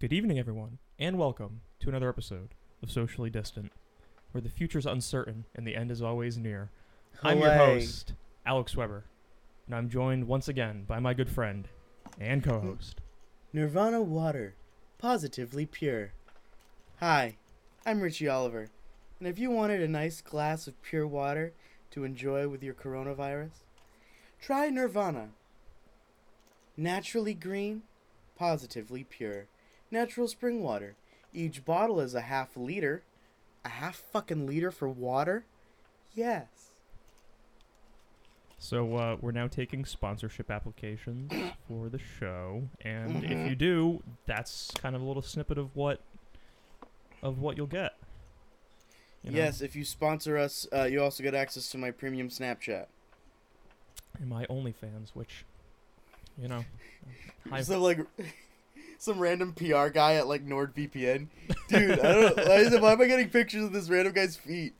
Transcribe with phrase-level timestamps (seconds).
[0.00, 2.50] Good evening, everyone, and welcome to another episode
[2.82, 3.72] of Socially Distant,
[4.32, 6.70] where the future's uncertain and the end is always near.
[7.22, 7.74] I'm your Hooray.
[7.80, 8.12] host,
[8.44, 9.04] Alex Weber,
[9.66, 11.68] and I'm joined once again by my good friend
[12.20, 13.00] and co host.
[13.52, 14.54] Nirvana water,
[14.98, 16.12] positively pure.
[17.00, 17.36] Hi,
[17.86, 18.68] I'm Richie Oliver,
[19.18, 21.52] and if you wanted a nice glass of pure water
[21.92, 23.62] to enjoy with your coronavirus,
[24.40, 25.28] try Nirvana.
[26.76, 27.82] Naturally green,
[28.36, 29.46] positively pure.
[29.94, 30.96] Natural spring water.
[31.32, 33.04] Each bottle is a half liter.
[33.64, 35.44] A half fucking liter for water?
[36.16, 36.46] Yes.
[38.58, 41.30] So, uh, we're now taking sponsorship applications
[41.68, 43.30] for the show, and Mhm.
[43.30, 46.00] if you do, that's kind of a little snippet of what
[47.22, 47.94] of what you'll get.
[49.22, 52.28] You know, Yes, if you sponsor us, uh, you also get access to my premium
[52.30, 52.86] Snapchat.
[54.18, 55.44] and my OnlyFans, which,
[56.36, 56.64] you know,
[57.62, 57.98] Some like
[59.04, 61.28] some random PR guy at like NordVPN.
[61.68, 62.78] Dude, I don't know.
[62.80, 64.74] Why, am I getting pictures of this random guy's feet?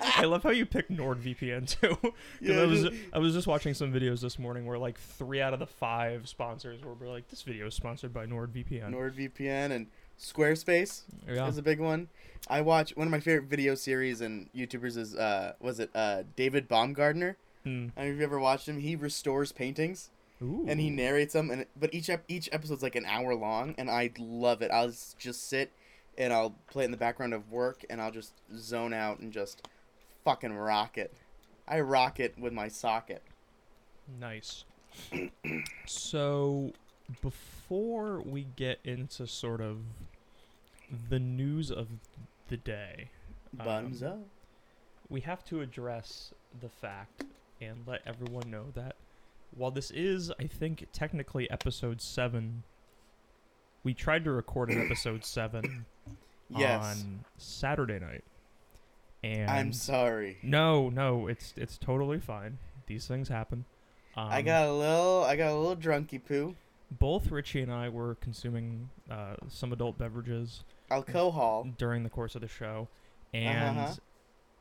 [0.00, 1.96] I love how you pick NordVPN too.
[2.40, 5.40] Yeah, I was just- I was just watching some videos this morning where like three
[5.40, 9.70] out of the five sponsors were were like, "This video is sponsored by NordVPN." NordVPN
[9.70, 9.86] and
[10.18, 12.08] Squarespace yeah, is a big one.
[12.48, 16.24] I watch one of my favorite video series and YouTubers is uh was it uh
[16.34, 17.36] David Baumgartner?
[17.64, 17.92] Mm.
[17.96, 18.80] I don't know if you ever watched him.
[18.80, 20.10] He restores paintings
[20.42, 20.64] Ooh.
[20.68, 23.90] and he narrates them and but each ep- each episode's like an hour long and
[23.90, 24.70] I love it.
[24.70, 25.72] I'll just sit
[26.18, 29.32] and I'll play it in the background of work and I'll just zone out and
[29.32, 29.66] just
[30.24, 31.14] fucking rock it.
[31.68, 33.22] I rock it with my socket.
[34.20, 34.64] nice.
[35.86, 36.72] so,
[37.22, 39.78] before we get into sort of
[41.10, 41.88] the news of
[42.48, 43.10] the day,
[43.52, 44.18] Bottoms Um, up.
[45.08, 47.24] we have to address the fact
[47.60, 48.96] and let everyone know that
[49.56, 52.62] while this is, I think, technically episode seven,
[53.82, 55.86] we tried to record an episode seven
[56.48, 57.02] Yes.
[57.02, 58.22] on Saturday night,
[59.24, 60.38] and I'm sorry.
[60.42, 62.58] no, no, it's it's totally fine.
[62.86, 63.64] These things happen.
[64.16, 66.54] Um, I got a little I got a little drunky poo.
[67.00, 71.66] both Richie and I were consuming uh, some adult beverages Alcohol.
[71.76, 72.86] during the course of the show,
[73.34, 73.94] and Uh-huh.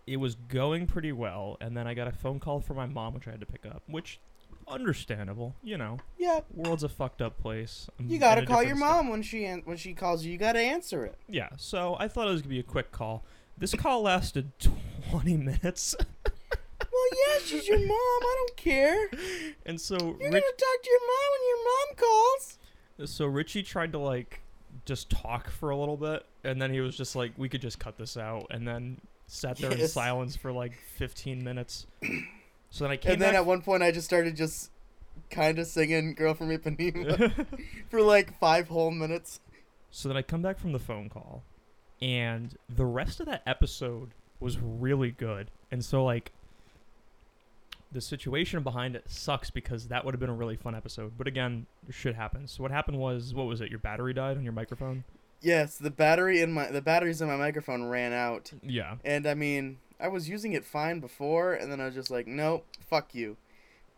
[0.07, 1.55] it was going pretty well.
[1.61, 3.65] And then I got a phone call from my mom, which I had to pick
[3.67, 4.19] up, which
[4.67, 5.97] understandable, you know.
[6.17, 7.87] Yeah, World's a fucked up place.
[7.99, 10.31] I'm you gotta call your mom when she an- when she calls you.
[10.31, 11.15] You gotta answer it.
[11.27, 13.23] Yeah, so I thought it was gonna be a quick call.
[13.57, 14.51] This call lasted
[15.09, 15.95] 20 minutes,
[16.79, 17.89] Well, yeah, she's your mom.
[17.91, 19.09] I don't care.
[19.65, 23.11] and so You're Rich, gonna talk to your mom when your mom calls.
[23.11, 24.41] so Richie tried to like
[24.85, 27.79] just talk for a little bit, and then he was just like, "We could just
[27.79, 31.85] cut this out," and then sat there in silence for like 15 minutes.
[32.75, 33.39] So then I came And then back.
[33.39, 34.69] at one point, I just started just
[35.29, 37.45] kind of singing "Girl from Ipanema"
[37.89, 39.39] for like five whole minutes.
[39.91, 41.43] So then I come back from the phone call,
[42.01, 44.09] and the rest of that episode
[44.41, 45.51] was really good.
[45.71, 46.33] And so like
[47.93, 51.13] the situation behind it sucks because that would have been a really fun episode.
[51.17, 52.51] But again, shit happens.
[52.51, 53.69] So what happened was, what was it?
[53.69, 55.05] Your battery died on your microphone.
[55.41, 58.95] Yes, the battery in my the batteries in my microphone ran out, Yeah.
[59.05, 62.27] and I mean I was using it fine before, and then I was just like,
[62.27, 63.37] nope, fuck you.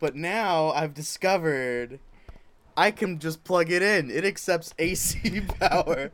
[0.00, 2.00] But now I've discovered
[2.78, 4.10] I can just plug it in.
[4.10, 6.10] It accepts AC power,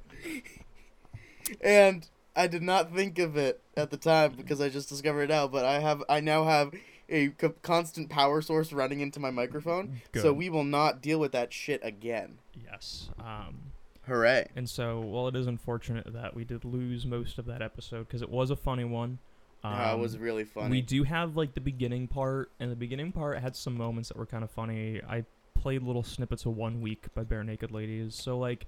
[1.60, 5.28] and I did not think of it at the time because I just discovered it
[5.28, 5.47] now.
[5.47, 6.75] But I have I now have
[7.09, 11.31] a co- constant power source running into my microphone, so we will not deal with
[11.31, 12.38] that shit again.
[12.61, 13.11] Yes.
[13.21, 13.71] Um.
[14.09, 14.49] Hooray!
[14.56, 18.22] And so, well, it is unfortunate that we did lose most of that episode because
[18.22, 19.19] it was a funny one.
[19.65, 20.71] Um, it was really funny.
[20.71, 24.19] We do have like the beginning part, and the beginning part had some moments that
[24.19, 25.01] were kind of funny.
[25.09, 25.25] I
[25.59, 28.15] played little snippets of One Week by Barenaked Ladies.
[28.15, 28.67] So like,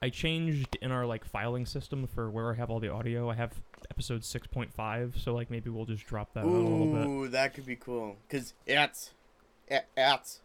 [0.00, 3.28] I changed in our like filing system for where I have all the audio.
[3.28, 3.52] I have
[3.90, 5.16] episode six point five.
[5.20, 7.06] So like maybe we'll just drop that out a little bit.
[7.06, 8.16] Ooh, that could be cool.
[8.30, 9.10] Cause it's,
[9.66, 10.40] it, it's,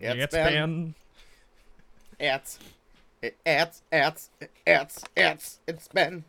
[0.00, 0.94] it's it's been-
[2.20, 2.58] it's,
[3.22, 4.30] it, it's, it's,
[4.66, 6.22] it's, it's, it's been.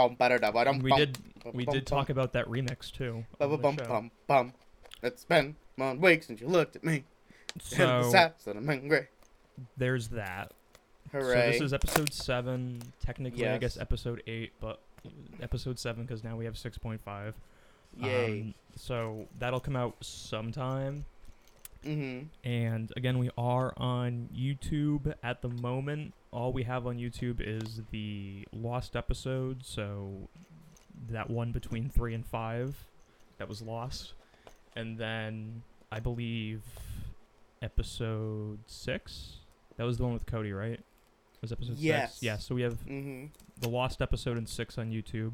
[0.00, 1.18] Bum, ba, da, da, ba, dum, we did
[1.52, 3.24] we did talk about that remix too.
[3.38, 4.52] bum, bum, bum, bum.
[5.02, 7.04] It's been one week since you looked at me.
[7.60, 8.10] So
[9.76, 10.52] there's that.
[11.12, 11.22] Hooray.
[11.22, 12.80] So this is episode seven.
[13.04, 14.80] Technically, I guess episode eight, but
[15.42, 17.34] episode seven because now we have six point five.
[17.98, 18.40] Yay.
[18.40, 21.04] Um, so that'll come out sometime.
[21.84, 22.48] mm-hmm.
[22.48, 26.14] And again, we are on YouTube at the moment.
[26.32, 29.64] All we have on YouTube is the lost episode.
[29.64, 30.28] So
[31.08, 32.76] that one between three and five
[33.38, 34.12] that was lost.
[34.76, 36.62] And then I believe
[37.62, 39.36] episode six
[39.76, 40.74] That was the one with Cody, right?
[40.74, 40.82] It
[41.42, 42.12] was episode Yes.
[42.14, 42.22] six.
[42.22, 42.36] Yeah.
[42.36, 43.26] So we have Mm-hmm.
[43.60, 45.32] the lost episode and six on YouTube.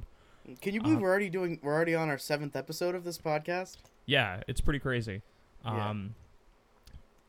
[0.60, 1.58] Can you believe Uh, we're already doing?
[1.62, 3.78] We're already on our seventh episode of this podcast.
[4.06, 5.22] Yeah, it's pretty crazy.
[5.64, 5.90] Yeah.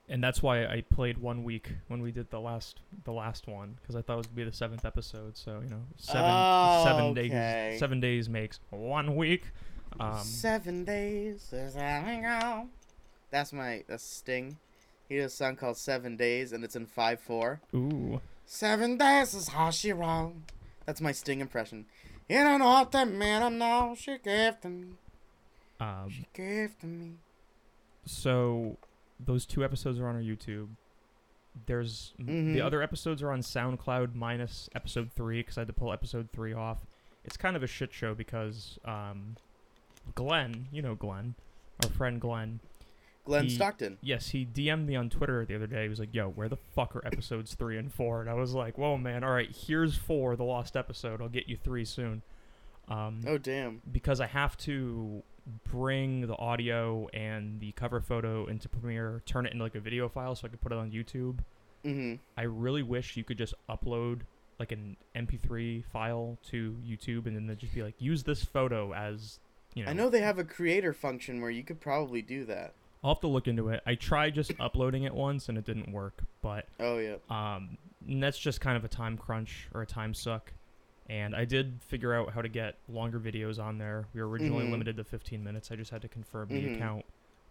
[0.09, 3.77] And that's why I played one week when we did the last the last one
[3.81, 5.35] because I thought it was gonna be the seventh episode.
[5.35, 7.29] So you know, seven Oh, seven okay.
[7.71, 9.43] days seven days makes one week.
[9.99, 12.67] Um, Seven days is out.
[13.31, 14.57] That's my that's Sting.
[15.09, 17.61] He does a song called Seven Days, and it's in five four.
[17.73, 20.43] ooh, Seven days is how she wrong.
[20.85, 21.85] That's my Sting impression.
[22.29, 24.87] You don't know what that man I know she gave to me.
[25.79, 27.13] um, She gave to me.
[28.05, 28.77] so
[29.19, 30.67] those two episodes are on our YouTube.
[31.65, 35.73] There's m the other episodes are on SoundCloud minus episode three because I had to
[35.73, 36.85] pull episode three off.
[37.25, 39.35] It's kind of a shit show because um,
[40.15, 41.33] Glenn, you know Glenn,
[41.83, 42.59] our friend Glenn.
[43.25, 43.97] Glenn He- Stockton.
[44.01, 45.83] Yes, he DM'd me on Twitter the other day.
[45.83, 48.21] He was like, "Yo, where the fuck are episodes three and four?
[48.21, 49.23] And I was like, "Whoa, man!
[49.23, 51.21] All right, here's four, the lost episode.
[51.21, 52.21] I'll get you three soon."
[52.87, 53.81] Um, Oh damn.
[53.91, 55.23] because I have to
[55.69, 60.09] bring the audio and the cover photo into Premiere, turn it into like a video
[60.09, 61.39] file so I could put it on YouTube.
[61.85, 62.15] Mm-hmm.
[62.37, 64.21] I really wish you could just upload
[64.59, 69.39] like an MP3 file to YouTube and then just be like, use this photo as,
[69.75, 69.91] you know.
[69.91, 72.73] I know they have a creator function where you could probably do that.
[73.03, 73.81] I'll have to look into it.
[73.85, 77.15] I tried just uploading it once and it didn't work, but Oh yeah.
[77.29, 80.51] um, that's just kind of a time crunch or a time suck.
[81.09, 84.07] And I did figure out how to get longer videos on there.
[84.13, 84.71] We were originally Mhm.
[84.71, 85.71] limited to 15 minutes.
[85.71, 86.75] I just had to confirm the Mhm.
[86.75, 87.05] account.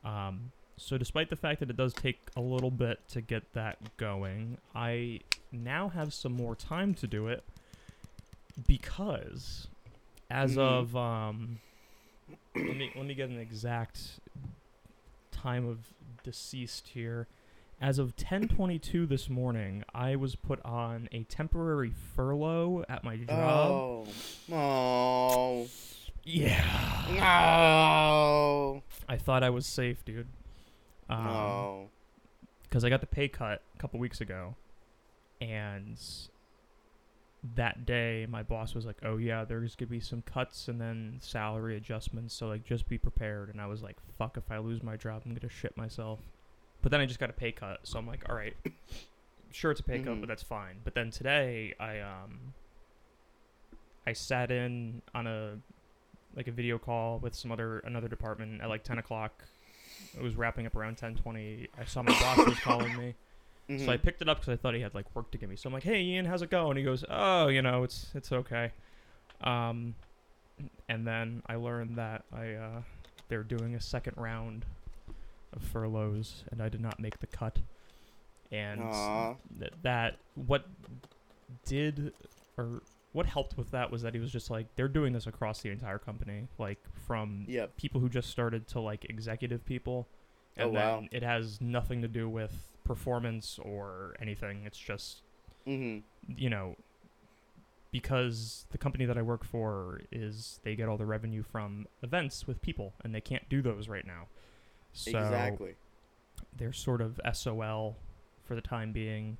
[0.04, 3.96] Um, so despite the fact that it does take a little bit to get that
[3.96, 5.20] going, I
[5.50, 7.44] now have some more time to do it
[8.66, 9.68] because
[10.30, 10.58] as Mhm.
[10.58, 11.60] of um,
[12.66, 14.20] let me let me get an exact
[15.30, 17.26] time of deceased here.
[17.80, 23.28] As of 10:22 this morning, I was put on a temporary furlough at my job.
[23.30, 24.06] Oh.
[24.50, 25.68] Oh.
[26.24, 27.04] Yeah.
[27.10, 28.82] No.
[29.08, 30.26] I thought I was safe, dude.
[31.08, 31.88] Um, no.
[32.62, 34.56] because I got the pay cut a couple weeks ago,
[35.40, 36.00] and
[37.54, 41.18] that day my boss was like, "Oh yeah, there's gonna be some cuts and then
[41.20, 44.82] salary adjustments, so like just be prepared." And I was like, "Fuck, if I lose
[44.82, 46.20] my job, I'm gonna shit myself."
[46.86, 48.54] But then I just got a pay cut, so I'm like, "All right,
[49.50, 50.20] sure it's a pay cut, Mhm.
[50.20, 52.54] but that's fine." But then today I um
[54.06, 55.58] I sat in on a
[56.36, 59.46] like a video call with some other another department at like 10 o'clock.
[60.16, 61.66] It was wrapping up around 10:20.
[61.76, 63.16] I saw my boss was calling me,
[63.84, 64.02] so I Mhm.
[64.04, 65.56] picked it up because I thought he had like work to give me.
[65.56, 68.30] So I'm like, "Hey, Ian, how's it going?" He goes, "Oh, you know, it's it's
[68.30, 68.70] okay."
[69.40, 69.96] Um,
[70.88, 72.82] and then I learned that I uh,
[73.26, 74.64] they're doing a second round
[75.56, 77.58] of furloughs, and I did not make the cut.
[78.52, 78.80] And
[79.58, 80.66] th- that what
[81.64, 82.12] did
[82.56, 82.80] or
[83.12, 85.70] what helped with that was that he was just like they're doing this across the
[85.70, 87.76] entire company, like from Yep.
[87.76, 90.06] people who just started to like executive people.
[90.58, 91.04] Oh, And wow.
[91.10, 94.62] it has nothing to do with performance or anything.
[94.64, 95.22] It's just,
[95.66, 96.02] Mhm.
[96.28, 96.76] you know,
[97.90, 102.46] because the company that I work for is they get all the revenue from events
[102.46, 104.28] with people and they can't do those right now.
[104.96, 105.74] So exactly.
[106.56, 107.96] they're sort of SOL
[108.44, 109.36] for the time being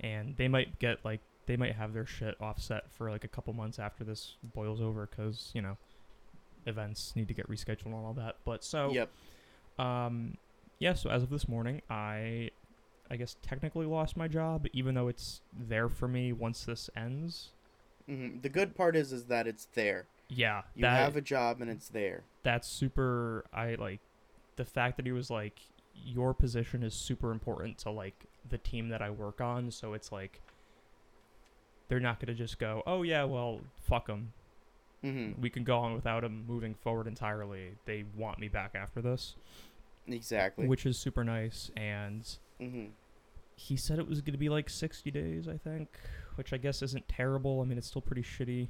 [0.00, 3.52] and they might get like they might have their shit offset for like a couple
[3.52, 5.76] months after this boils over cuz, you know,
[6.66, 8.36] events need to get rescheduled and all that.
[8.44, 9.10] But so Yep.
[9.78, 10.36] um,
[10.78, 10.94] yeah.
[10.94, 12.50] So as of this morning, I,
[13.10, 17.48] I guess technically lost my job, even though it's there for me once this ends.
[18.06, 20.06] hmm The good part is, is that it's there.
[20.28, 22.22] Yeah, You that have a job and it's there.
[22.42, 23.44] that's super.
[23.52, 24.00] I like
[24.58, 25.60] the fact that he was like,
[26.04, 29.70] your position is super important to like the team that I work on.
[29.70, 30.40] So it's like
[31.88, 34.32] they're not gonna just go, oh yeah, well fuck them.
[35.02, 37.70] hmm We can go on without him moving forward entirely.
[37.86, 39.36] They want me back after this,
[40.06, 40.66] Exactly.
[40.68, 42.28] which is super nice and.
[42.60, 42.86] hmm
[43.60, 45.88] he said it was going to be like 60 days, I think,
[46.36, 47.60] which I guess isn't terrible.
[47.60, 48.68] I mean, it's still pretty shitty.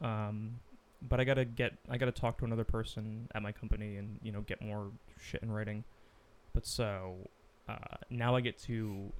[0.00, 0.58] Um,
[1.02, 3.96] but I got to get I got to talk to another person at my company
[3.96, 5.84] and, you know, get more shit in writing.
[6.52, 7.16] But so,
[7.68, 9.12] uh, now I get to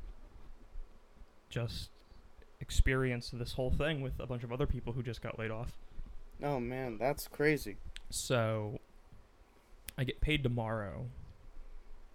[1.51, 1.91] just
[2.61, 5.73] experience this whole thing with a bunch of other people who just got laid off.
[6.43, 7.77] Oh man, that's crazy.
[8.11, 8.79] So
[9.99, 11.07] I get paid tomorrow,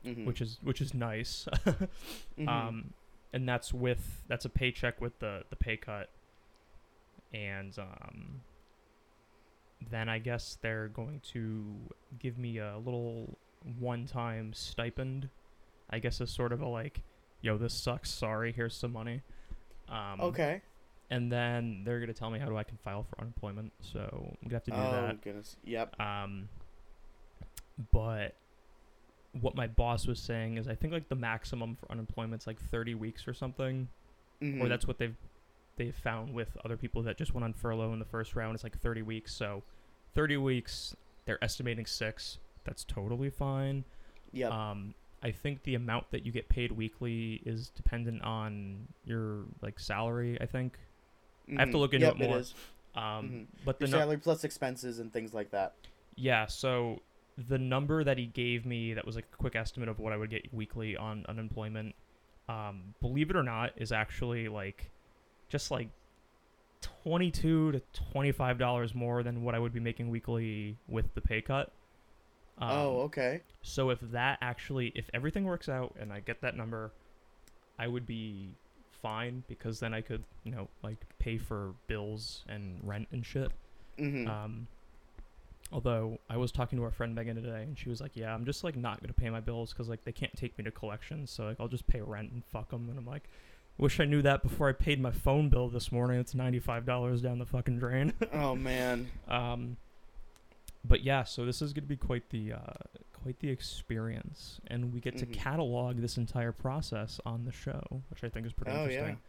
[0.04, 1.48] hmm which is which is nice.
[2.40, 2.48] Mhm.
[2.48, 2.94] um,
[3.34, 6.10] and that's with that's a paycheck with the the pay cut,
[7.34, 8.42] and um,
[9.90, 11.74] then I guess they're going to
[12.20, 13.38] give me a little
[13.80, 15.30] one-time stipend.
[15.90, 17.04] I guess as sort of a like,
[17.42, 18.10] "Yo, this sucks.
[18.10, 18.52] Sorry.
[18.52, 19.22] Here's some money."
[19.90, 20.62] Um, Okay.
[21.10, 23.74] And then they're gonna tell me how do I can file for unemployment.
[23.82, 24.00] So
[24.42, 25.14] I'm gonna have to do that.
[25.16, 25.58] oh goodness.
[25.66, 26.00] Yep.
[26.00, 26.48] Um,
[27.92, 28.36] but
[29.40, 32.96] what my boss was saying is, I think like the maximum for unemployment's like 30
[32.96, 33.88] weeks or something,
[34.42, 34.62] Mhm.
[34.62, 35.16] or that's what they've
[35.82, 38.56] they've found with other people that just went on furlough in the first round.
[38.56, 39.34] is like 30 weeks.
[39.34, 39.64] So
[40.14, 40.96] 30 weeks,
[41.26, 42.38] they're estimating six.
[42.64, 43.84] That's totally fine.
[44.32, 44.52] Yep.
[44.52, 49.80] Um, I think the amount that you get paid weekly is dependent on your like
[49.80, 50.38] salary.
[50.40, 50.78] I think.
[51.58, 51.80] I have to Mhm.
[51.80, 52.38] look into yep, it more.
[52.38, 52.54] is.
[52.96, 53.46] Um, Mhm.
[53.66, 55.74] but the Your salary plus expenses and things like that.
[56.16, 57.02] Yeah, so
[57.38, 60.18] the number that he gave me that was like a quick estimate of what I
[60.18, 61.96] would get weekly on unemployment,
[62.50, 64.92] um, believe it or not, is actually like
[65.52, 65.90] just like
[67.04, 71.14] twenty two to twenty five dollars more than what I would be making weekly with
[71.14, 71.72] the pay cut.
[72.58, 73.42] Um, oh, okay.
[73.62, 76.92] so if that actually if everything works out and I get that number,
[77.78, 78.56] I would be
[79.02, 83.52] fine because then I could, you know, like pay for bills and rent and shit.
[83.98, 84.68] hmm Um,
[85.72, 88.46] although I was talking to our friend Megan today, and she was like, "Yeah, I'm
[88.46, 91.32] just like not gonna pay my bills because like they can't take me to collections,
[91.32, 93.24] so like I'll just pay rent and fuck them." And I'm like,
[93.78, 96.20] "Wish I knew that before I paid my phone bill this morning.
[96.20, 99.10] It's ninety five dollars down the fucking drain." oh man.
[99.28, 99.78] um,
[100.86, 102.74] but yeah, so this is gonna be quite the uh,
[103.24, 105.34] quite the experience, and we get to Mhm.
[105.34, 108.90] catalog this entire process on the show, which I think is pretty Oh, yeah.
[108.92, 109.20] interesting.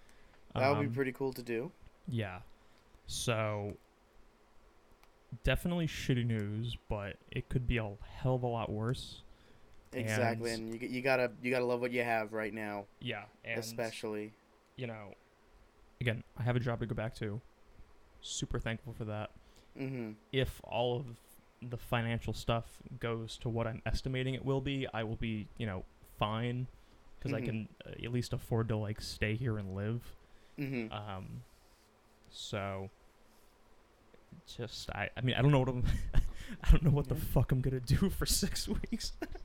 [0.54, 1.70] That would Um, be pretty cool to do.
[2.08, 2.40] yeah.
[3.06, 3.76] So
[5.44, 9.22] definitely shitty news, but it could be a hell of a lot worse.
[9.94, 13.24] Exactly, and- and you you gotta you gotta love what you have right now, Yeah,
[13.44, 14.32] and especially.
[14.76, 15.14] you know,
[16.00, 17.40] again, I have a job to go back to.
[18.20, 19.30] Super thankful for that.
[19.76, 21.06] hmm If all of
[21.70, 25.66] the financial stuff goes to what I'm estimating it will be, I will be, you
[25.66, 25.84] know,
[26.18, 26.66] fine
[27.18, 27.36] because Mhm.
[27.36, 30.16] I can uh, at least afford to like stay here and live.
[30.56, 31.42] hmm Um,
[32.30, 32.90] so
[34.46, 35.84] just I I mean I don't know what I'm
[36.64, 39.12] I don't know what the fuck I'm gonna do for six weeks.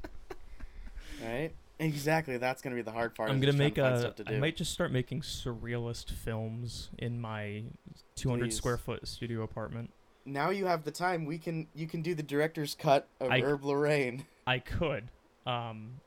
[1.23, 1.51] Right.
[1.79, 2.37] Exactly.
[2.37, 3.29] That's gonna be the hard part.
[3.29, 6.89] I'm gonna make to find a stuff to I might just start making surrealist films
[6.97, 7.63] in my
[8.15, 8.55] 200 Please.
[8.55, 9.91] square foot studio apartment.
[10.25, 11.25] Now you have the time.
[11.25, 14.25] We can you can do the director's cut of I- Herb Lorraine.
[14.47, 15.09] I could,
[15.45, 15.99] um,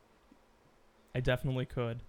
[1.14, 2.00] I definitely could,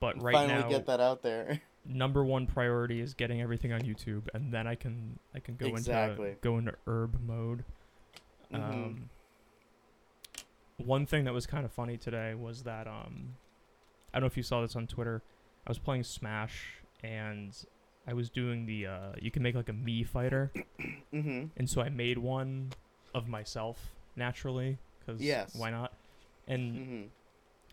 [0.00, 0.38] but right now.
[0.40, 1.60] Finally now get that out there.
[1.86, 5.66] number one priority is getting everything on YouTube, and then I can I can go
[5.66, 6.30] Exactly.
[6.30, 7.64] into go into herb mode.
[8.52, 8.58] Mhm.
[8.72, 9.10] Um,
[10.78, 13.36] one thing that was kind of funny today was that um,
[14.12, 15.22] I don't know if you saw this on Twitter.
[15.66, 17.56] I was playing Smash and
[18.06, 20.52] I was doing the uh, you can make like a me fighter,
[21.10, 22.70] hmm and so I made one
[23.14, 23.78] of myself
[24.16, 25.54] naturally because Yes.
[25.54, 25.92] why not?
[26.48, 27.02] And hmm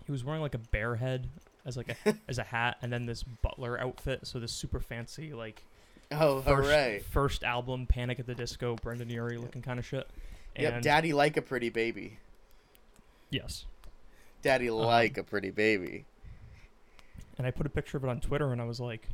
[0.06, 1.28] he was wearing like a bear head
[1.64, 5.34] as like a as a hat, and then this butler outfit, so this super fancy
[5.34, 5.64] like
[6.12, 7.04] Oh, first, hooray!
[7.12, 10.10] first album Panic at the Disco, Brendon Urie looking kind of shit.
[10.58, 12.18] Yep, And- Daddy like a pretty baby.
[13.32, 13.66] Yes.
[14.44, 16.06] Daddy Um, like a pretty baby.
[17.38, 19.08] And I put a picture of it on Twitter and I was like,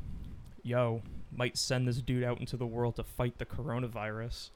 [0.64, 4.50] yo, might send this dude out into the world to fight the coronavirus.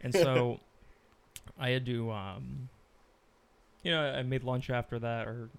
[0.00, 0.60] And so
[1.58, 2.68] I had to, um,
[3.82, 5.50] you know, I made lunch after that, or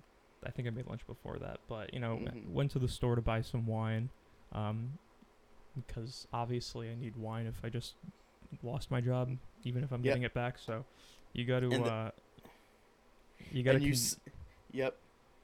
[0.45, 2.49] I think I made lunch before that, but, you know, Mhm.
[2.49, 4.09] went to the store to buy some wine.
[4.53, 4.97] Um,
[5.75, 7.95] because obviously I need wine if I just
[8.63, 10.11] lost my job, even if I'm Yep.
[10.11, 10.57] getting it back.
[10.57, 10.85] So
[11.33, 12.11] you got to, uh,
[13.51, 14.17] you got to you, s-
[14.71, 14.97] yep.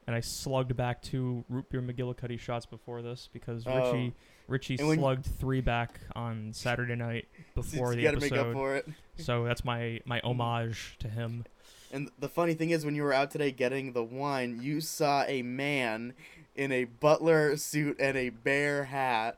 [0.07, 3.91] and I slugged back two root beer McGillicuddy shots before this because Oh.
[3.91, 4.13] Richie
[4.47, 8.53] Richie slugged three back on Saturday night before you the gotta make up episode.
[8.53, 8.87] for it.
[9.17, 11.45] So that's my my homage to him.
[11.91, 15.23] And the funny thing is, when you were out today getting the wine, you saw
[15.27, 16.13] a man
[16.55, 19.37] in a butler suit and a bear hat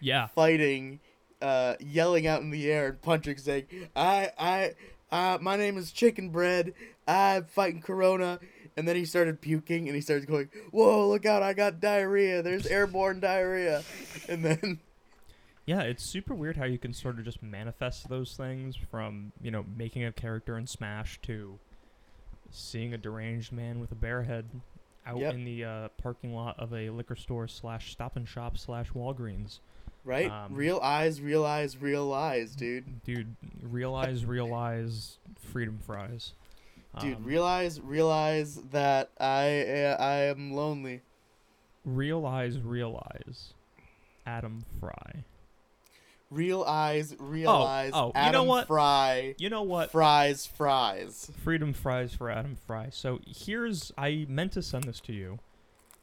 [0.00, 1.00] Yeah, fighting,
[1.42, 3.64] uh, yelling out in the air and punching, saying,
[3.96, 4.74] "I, I,
[5.10, 6.74] uh, my name is Chicken Bread.
[7.06, 8.40] I'm fighting Corona."
[8.78, 11.42] And then he started puking, and he started going, "Whoa, look out!
[11.42, 12.42] I got diarrhea.
[12.42, 13.82] There's airborne diarrhea."
[14.28, 14.80] And then,
[15.64, 15.80] yeah.
[15.82, 19.64] It's super weird how you can sort of just manifest those things from you know
[19.76, 21.58] making a character in Smash to
[22.50, 24.44] seeing a deranged man with a bear head
[25.06, 25.34] out Yep.
[25.34, 29.60] in the uh, parking lot of a liquor store slash Stop and Shop slash Walgreens.
[30.04, 33.02] right, Um, real eyes, real eyes, real eyes, dude.
[33.04, 35.18] Dude, realize, realize,
[35.52, 36.32] freedom fries.
[37.00, 41.02] Dude, Um, realize, realize that I, uh, I am lonely.
[41.84, 43.52] realize, realize,
[44.24, 45.24] Adam Fry.
[46.30, 47.92] Real eyes, realize.
[47.94, 48.66] oh, you know Adam what?
[48.66, 49.34] Fry.
[49.38, 49.92] You know what?
[49.92, 51.30] Fries, fries.
[51.44, 52.88] Freedom fries for Adam Fry.
[52.90, 55.38] So here's, I meant to send this to you,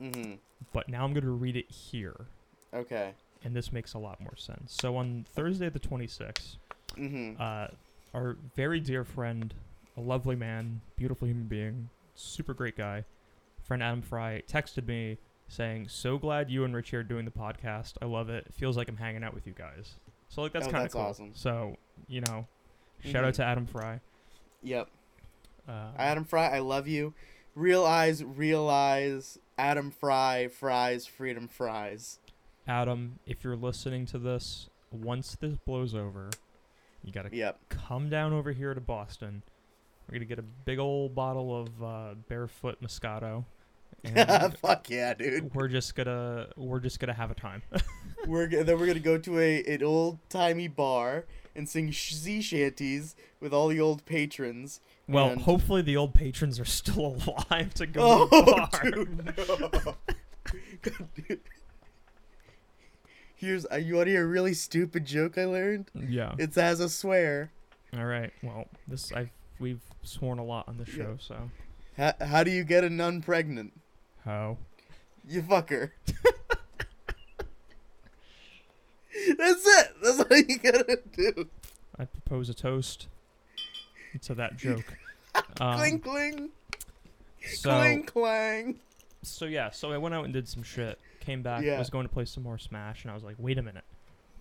[0.02, 0.38] Mhm.
[0.72, 2.28] but now I'm gonna read it here,
[2.74, 3.14] Okay.
[3.44, 4.72] and this makes a lot more sense.
[4.74, 6.56] So on Thursday the 26th,
[6.96, 7.38] Mhm.
[7.40, 7.68] uh,
[8.14, 9.54] our very dear friend,
[9.98, 13.06] a lovely man, beautiful human being, super great guy,
[13.62, 17.94] friend Adam Fry, texted me saying, "So glad you and Richie are doing the podcast.
[18.02, 18.46] I love it.
[18.48, 19.98] it Feels like I'm hanging out with you guys."
[20.30, 21.02] So like that's Oh, kind of cool.
[21.02, 21.32] awesome.
[21.36, 22.48] So you know,
[23.04, 23.38] shout out Mhm.
[23.38, 24.00] to Adam Fry.
[24.64, 24.90] Yep.
[25.68, 27.14] Uh, Adam Fry, I love you.
[27.56, 29.38] Real eyes, realize.
[29.58, 32.20] Adam Fry, fries, freedom fries.
[32.68, 36.30] Adam, if you're listening to this, once this blows over,
[37.04, 37.60] you gotta Yep.
[37.70, 39.44] come down over here to Boston.
[40.14, 43.46] We're gonna get a big old bottle of uh, Barefoot Moscato,
[44.04, 45.56] and Fuck yeah, dude.
[45.56, 47.64] we're just gonna we're just gonna have a time.
[48.28, 52.42] We're g- then we're gonna go to a an old timey bar and sing sea
[52.42, 54.80] shanties with all the old patrons.
[55.10, 57.18] well, And- hopefully the old patrons are still
[57.50, 58.92] alive to go Oh, to the bar.
[58.92, 59.96] dude, no.
[60.84, 61.40] God, dude.
[63.36, 65.90] Here's uh, you want to hear a really stupid joke I learned?
[65.96, 66.34] Yeah.
[66.38, 67.52] It's as a swear.
[67.98, 68.32] All right.
[68.42, 69.32] Well, this I
[69.64, 71.50] we've sworn a lot on the show, so
[71.98, 73.74] How, how do you get a nun pregnant?
[74.26, 74.58] how?
[75.28, 75.94] You fuck her.
[79.38, 79.88] That's it.
[80.04, 81.48] That's all you gotta do.
[81.98, 83.08] I propose a toast
[84.24, 84.94] to that joke.
[85.62, 86.50] Um, cling cling,
[87.56, 88.80] so cling clang.
[89.22, 91.00] so yeah, so I went out and did some shit.
[91.22, 91.80] Came back, Yeah.
[91.80, 93.86] was going to play some more Smash, and I was like, wait a minute,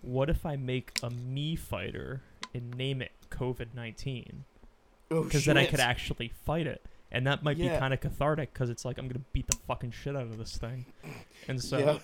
[0.01, 2.21] what if I make a me fighter
[2.53, 3.73] and name it COVID
[5.13, 5.21] nineteen?
[5.21, 7.73] Oh, Because then I could actually fight it, and that might Yeah.
[7.73, 8.53] be kind of cathartic.
[8.53, 10.85] Because it's like I'm gonna beat the fucking shit out of this thing.
[11.47, 11.99] And so Yeah.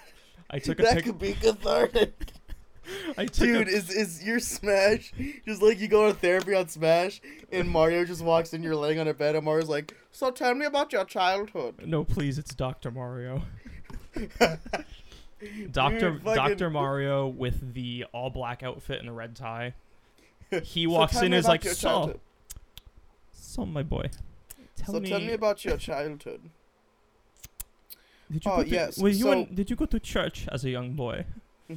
[0.49, 1.05] I took a that pic.
[1.05, 2.13] could be cathartic.
[3.19, 5.13] I took Dude, a, is is your Smash
[5.45, 8.99] just like you go to therapy on Smash and Mario just walks in, you're laying
[8.99, 12.55] on a bed, and Mario's like, "So tell me about your childhood." no, please, it's
[12.55, 13.43] Doctor Mario.
[15.71, 19.73] Doctor fucking- Doctor Mario with the all black outfit and the red tie.
[20.63, 22.19] He walks tell in and is like, so, childhood."
[23.49, 24.09] So my boy,
[24.75, 26.41] tell so me, tell me about your childhood.
[28.31, 30.63] did you oh, to, yes, were you so- in- did you go to church as
[30.63, 31.25] a young boy?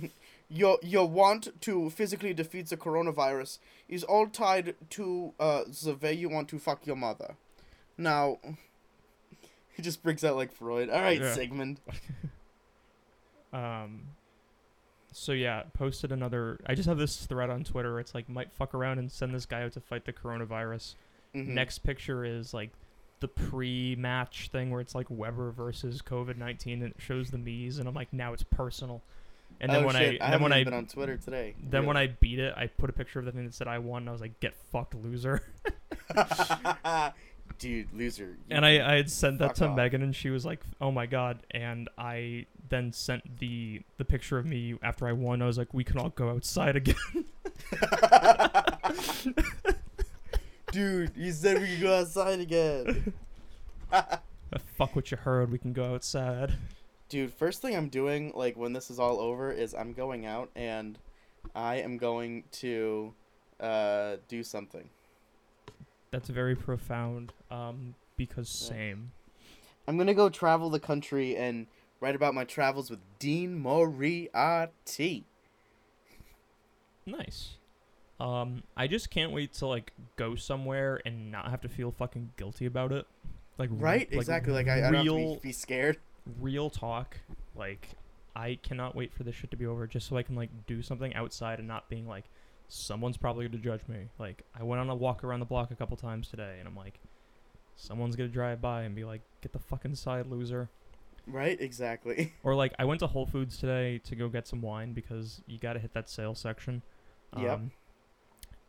[0.54, 3.58] Your your want to physically defeat the coronavirus
[3.88, 7.37] is all tied to uh, the way you want to fuck your mother.
[7.96, 8.38] Now,
[9.74, 10.90] he just brings out like Freud.
[10.90, 11.32] All right, Yeah.
[11.32, 11.80] Sigmund.
[13.50, 14.08] Um,
[15.11, 16.61] so yeah, posted another.
[16.66, 17.98] I just have this thread on Twitter.
[17.98, 20.96] It's like might fuck around and send this guy out to fight the coronavirus.
[21.34, 21.48] Mhm.
[21.48, 22.70] Next picture is like
[23.20, 27.78] the pre-match thing where it's like Weber versus COVID nineteen, and it shows the Mii's,
[27.78, 29.02] and I'm like, now it's personal.
[29.60, 30.20] And then oh, when shit.
[30.20, 31.54] I, I then when I, been on Twitter today.
[31.62, 33.78] then when I beat it, I put a picture of the thing that said I
[33.78, 34.02] won.
[34.02, 35.42] And I was like, get fucked, loser.
[37.58, 38.36] Dude, loser.
[38.50, 39.76] and I, I had sent that to off.
[39.76, 44.36] Megan, and she was like, "Oh my god!" And I then sent the the picture
[44.36, 45.42] of me after I won.
[45.42, 46.96] I was like, "We can all go outside again."
[50.72, 53.12] dude, you said we could go outside again.
[54.76, 55.52] Fuck what you heard.
[55.52, 56.54] We can go outside.
[57.08, 60.50] Dude, first thing I'm doing, like when this is all over, is I'm going out
[60.56, 60.98] and
[61.54, 63.12] I am going to
[63.61, 64.88] uh, do something.
[66.11, 67.32] That's very profound.
[67.50, 69.12] Um, because same.
[69.87, 71.66] I'm gonna go travel the country and
[72.00, 75.24] write about my travels with Dean Moriarty.
[77.04, 77.56] Nice.
[78.22, 82.30] Um, I just can't wait to like go somewhere and not have to feel fucking
[82.37, 83.04] guilty about it.
[83.58, 84.08] Like Right?
[84.11, 84.52] like, exactly.
[84.52, 85.98] Like I, I don't be, be scared.
[86.40, 87.16] real talk.
[87.56, 87.88] Like
[88.37, 90.82] I cannot wait for this shit to be over just so I can like do
[90.82, 92.26] something outside and not being like
[92.68, 94.08] someone's probably going to judge me.
[94.20, 96.76] Like I went on a walk around the block a couple times today and I'm
[96.76, 97.00] like
[97.74, 100.68] someone's going to drive by and be like get the fucking side loser.
[101.26, 101.61] Right?
[101.61, 102.35] Exactly.
[102.44, 105.58] Or like I went to Whole Foods today to go get some wine because you
[105.58, 106.82] got to hit that sale section.
[107.37, 107.61] Yep.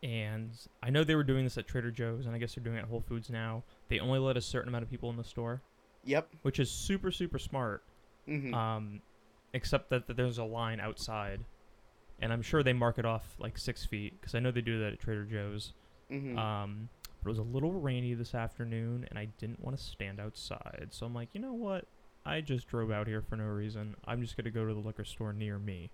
[0.04, 0.52] And
[0.84, 2.82] I know they were doing this at Trader Joe's and I guess they're doing it
[2.82, 3.64] at Whole Foods now.
[3.88, 5.62] They only let a certain amount of people in the store,
[6.04, 6.30] Yep.
[6.42, 7.84] which is super super smart.
[8.28, 9.02] hmm Um,
[9.54, 11.46] except that, that there's a line outside,
[12.20, 14.80] and I'm sure they mark it off like six feet because I know they do
[14.80, 15.72] that at Trader Joe's.
[16.10, 16.90] hmm Um,
[17.24, 20.88] but it was a little rainy this afternoon, and I didn't want to stand outside,
[20.92, 21.86] so I'm like, you know what?
[22.26, 23.96] I just drove out here for no reason.
[24.06, 25.92] I'm just gonna go to the liquor store near me,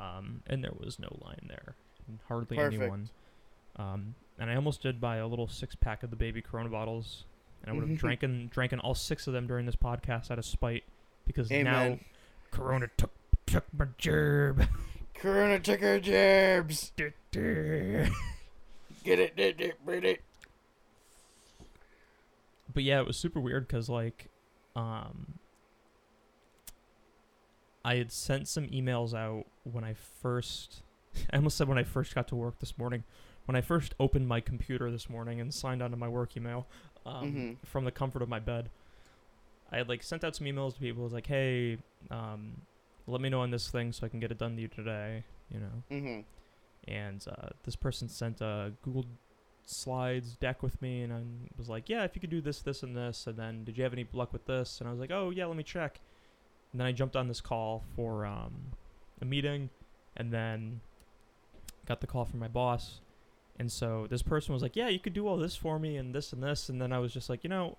[0.00, 1.76] um, and there was no line there,
[2.08, 2.74] and hardly Perfect.
[2.82, 3.08] anyone.
[3.76, 7.24] Um, and I almost did buy a little six pack of the baby Corona bottles,
[7.62, 10.30] and I would have drank and dranken dranken all six of them during this podcast
[10.30, 10.84] out of spite
[11.26, 12.00] because now Amen.
[12.50, 13.10] Corona took
[13.46, 14.68] took my gerb.
[15.14, 16.92] Corona took our jabs.
[19.04, 20.22] Get it, get it, get it.
[22.72, 24.28] but yeah, it was super weird because like,
[24.74, 25.34] um,
[27.84, 30.82] I had sent some emails out when I first.
[31.30, 33.04] I almost said when I first got to work this morning.
[33.46, 36.66] When I first opened my computer this morning and signed onto my work email
[37.04, 37.66] um, Mhm.
[37.66, 38.70] from the comfort of my bed,
[39.70, 41.02] I had like sent out some emails to people.
[41.02, 41.78] I was like, "Hey,
[42.10, 42.62] um,
[43.06, 45.24] let me know on this thing so I can get it done to you today."
[45.50, 46.20] You know, Mm-hmm.
[46.90, 49.04] and uh, this person sent a Google
[49.66, 51.22] Slides deck with me, and I
[51.58, 53.82] was like, "Yeah, if you could do this, this, and this," and then, "Did you
[53.84, 56.00] have any luck with this?" And I was like, "Oh yeah, let me check."
[56.72, 58.72] And then I jumped on this call for um,
[59.20, 59.68] a meeting,
[60.16, 60.80] and then
[61.86, 63.00] got the call from my boss,
[63.58, 66.14] and so this person was like, "Yeah, you could do all this for me, and
[66.14, 67.76] this and this," and then I was just like, you know.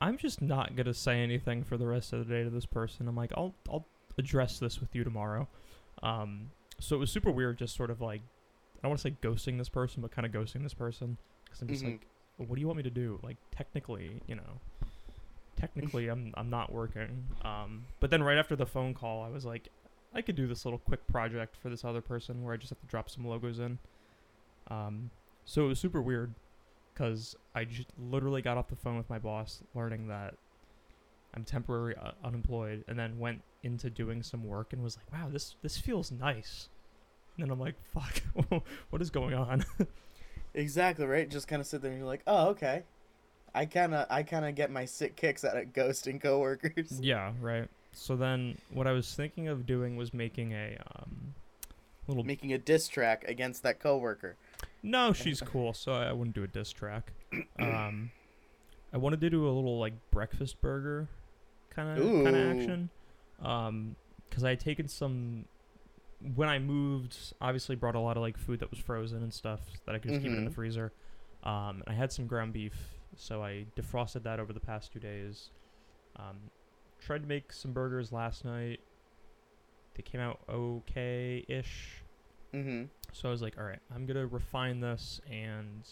[0.00, 3.06] I'm just not gonna say anything for the rest of the day to this person.
[3.06, 3.86] I'm like, I'll I'll
[4.18, 5.46] address this with you tomorrow.
[6.02, 6.50] Um,
[6.80, 9.58] so it was super weird, just sort of like I don't want to say ghosting
[9.58, 11.92] this person, but kind of ghosting this person because I'm just Mhm.
[11.92, 13.20] like, well, what do you want me to do?
[13.22, 14.60] Like technically, you know,
[15.56, 17.24] technically I'm I'm not working.
[17.44, 19.68] Um, but then right after the phone call, I was like,
[20.12, 22.80] I could do this little quick project for this other person where I just have
[22.80, 23.78] to drop some logos in.
[24.72, 25.10] Um,
[25.44, 26.32] so it was super weird
[26.92, 30.34] because I just literally got off the phone with my boss, learning that
[31.34, 35.28] I'm temporary uh, unemployed, and then went into doing some work and was like, wow,
[35.30, 36.68] this this feels nice.
[37.36, 38.22] And then I'm like, fuck,
[38.90, 39.64] what is going on?
[40.54, 41.30] Exactly right.
[41.30, 42.82] Just kind of sit there and you're like, oh okay.
[43.54, 47.00] I kind of I kind of get my sick kicks out of ghosting coworkers.
[47.00, 47.68] yeah, right.
[47.92, 51.34] So then what I was thinking of doing was making a um,
[52.06, 52.24] little.
[52.24, 54.36] Making a diss track against that coworker.
[54.82, 57.12] No, she's cool, so I wouldn't do a diss track.
[57.58, 58.10] Um,
[58.92, 61.08] I wanted to do a little like breakfast burger
[61.70, 62.90] kind of kind of action.
[63.40, 63.96] Um,
[64.28, 65.44] because I had taken some
[66.34, 67.16] when I moved.
[67.40, 70.10] Obviously, brought a lot of like food that was frozen and stuff that I could
[70.10, 70.54] just keep it in the Mhm.
[70.54, 70.92] freezer.
[71.42, 75.00] Um, and I had some ground beef, so I defrosted that over the past two
[75.00, 75.50] days.
[76.16, 76.50] Um,
[77.00, 78.80] tried to make some burgers last night.
[79.94, 82.01] They came out okay ish.
[82.54, 82.84] Mm-hmm.
[83.12, 85.86] So I was like, all right, I'm gonna refine this, and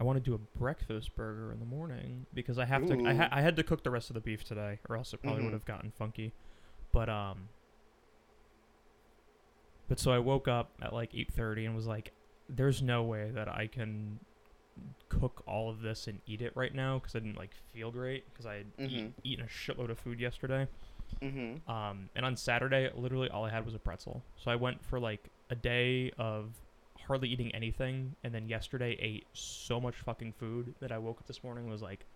[0.00, 2.98] I want to do a breakfast burger in the morning because I have to.
[3.06, 5.22] I, ha- I had to cook the rest of the beef today, or else it
[5.22, 5.44] probably Mhm.
[5.46, 6.32] would have gotten funky.
[6.92, 7.48] But um.
[9.88, 12.12] But so I woke up at like 8:30 and was like,
[12.48, 14.18] "There's no way that I can
[15.08, 18.24] cook all of this and eat it right now because I didn't like feel great
[18.32, 19.12] because I had eat, Mhm.
[19.22, 20.66] eaten a shitload of food yesterday."
[21.20, 21.70] Mm-hmm.
[21.70, 24.22] Um, and on Saturday, literally all I had was a pretzel.
[24.36, 26.50] So I went for like a day of
[27.06, 31.26] hardly eating anything, and then yesterday ate so much fucking food that I woke up
[31.26, 32.06] this morning and was like,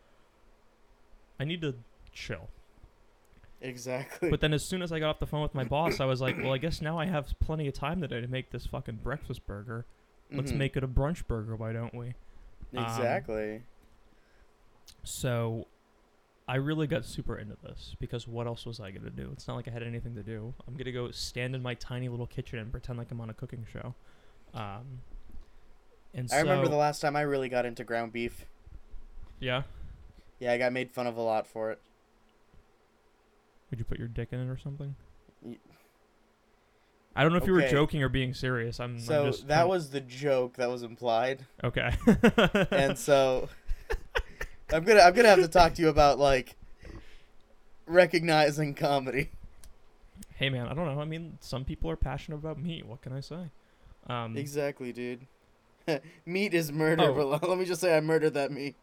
[1.39, 1.75] I need to
[2.13, 2.49] chill.
[3.61, 4.31] Exactly.
[4.31, 6.21] But then as soon as I got off the phone with my boss, I was
[6.21, 8.97] like, well, I guess now I have plenty of time today to make this fucking
[9.03, 9.87] breakfast burger.
[10.31, 10.57] Let's Mhm.
[10.57, 12.09] make it a brunch burger, why don't we?
[12.77, 13.63] um, exactly.
[15.05, 15.67] So
[16.49, 19.31] I really got super into this because what else was I going to do?
[19.33, 20.55] It's not like I had anything to do.
[20.67, 23.31] I'm going to go stand in my tiny little kitchen and pretend like I'm on
[23.31, 23.95] a cooking show.
[24.55, 25.01] Um,
[26.15, 28.47] and I remember the last time I really got into ground beef.
[29.41, 29.63] Yeah?
[30.39, 31.81] Yeah, I got made fun of a lot for it.
[33.71, 34.95] Would you put your dick in it or something?
[37.17, 38.79] I don't know if you were joking or being serious.
[38.79, 41.95] I'm, I'm So just that was the joke that was implied, okay.
[42.71, 43.49] and so
[44.73, 46.57] I'm gonna I'm gonna have to talk to you about like
[47.87, 49.31] recognizing comedy.
[50.37, 51.01] hey man, I don't know.
[51.01, 52.87] I mean, some people are passionate about meat.
[52.87, 53.51] What can I say?
[54.09, 55.27] Um, Exactly, dude.
[56.27, 57.39] meat is murder, Oh.
[57.39, 58.77] but let me just say I murdered that meat.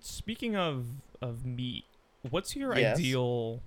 [0.00, 0.86] Speaking of
[1.20, 1.84] of meat,
[2.30, 2.98] what's your Yes.
[2.98, 3.60] ideal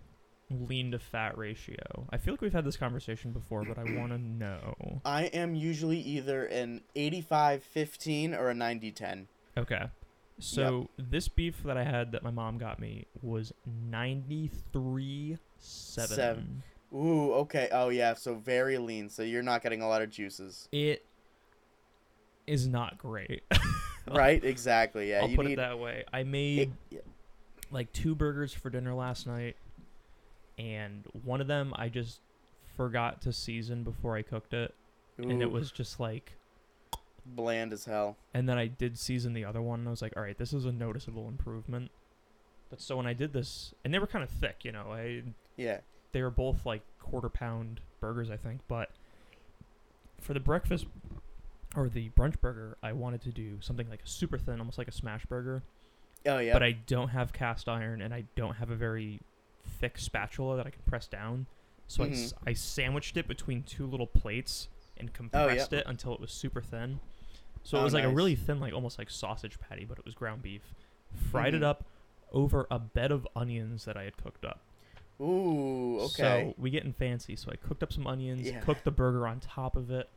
[0.49, 2.07] lean to fat ratio?
[2.09, 5.01] I feel like we've had this conversation before, but I want to know.
[5.03, 9.25] I am usually either an 85-15 or a 90-10.
[9.57, 9.83] Okay.
[10.39, 16.15] So this beef that I had that my mom got me was 93 7.
[16.15, 16.63] Seven.
[16.93, 17.69] Ooh, okay.
[17.71, 19.09] Oh yeah, so very lean.
[19.09, 20.67] So you're not getting a lot of juices.
[20.71, 21.05] It
[22.47, 23.43] is not great.
[24.11, 24.43] Right?
[24.43, 25.11] Exactly.
[25.11, 26.03] Yeah, I'll you put need it that way.
[26.11, 26.99] I it- made yeah.
[27.69, 29.55] like two burgers for dinner last night,
[30.57, 32.19] and one of them I just
[32.75, 34.73] forgot to season before I cooked it,
[35.17, 36.33] and it was just like
[37.25, 38.17] bland as hell.
[38.33, 40.53] And then I did season the other one, and I was like, all right, this
[40.53, 41.91] is a noticeable improvement.
[42.69, 45.23] But so when I did this, and they were kind of thick, you know, I
[45.57, 45.79] Yeah.
[46.13, 48.61] they were both like quarter pound burgers, I think.
[48.67, 48.91] But
[50.19, 50.85] for the breakfast
[51.75, 54.87] or the brunch burger, I wanted to do something like a super thin, almost like
[54.87, 55.63] a smash burger.
[56.25, 56.53] Oh yeah.
[56.53, 59.19] But I don't have cast iron, and I don't have a very
[59.65, 61.47] thick spatula that I can press down.
[61.87, 62.49] So I mm-hmm.
[62.49, 66.61] I sandwiched it between two little plates and oh, compressed it until it was super
[66.61, 66.99] thin.
[67.63, 70.05] So it Oh, was like a really thin, like almost like sausage patty, but it
[70.05, 70.73] was ground beef.
[71.31, 71.65] Fried it Mhm.
[71.65, 71.85] up
[72.31, 74.59] over a bed of onions that I had cooked up.
[75.19, 75.99] Ooh.
[75.99, 76.47] okay.
[76.49, 77.35] So we getting fancy.
[77.35, 78.59] So I cooked up some onions, Yeah.
[78.61, 80.09] cooked the burger on top of it.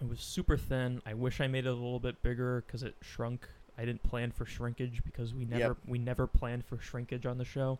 [0.00, 1.00] It was super thin.
[1.06, 3.46] I wish I made it a little bit bigger because it shrunk.
[3.78, 5.76] I didn't plan for shrinkage because we never Yep.
[5.86, 7.78] we never planned for shrinkage on the show.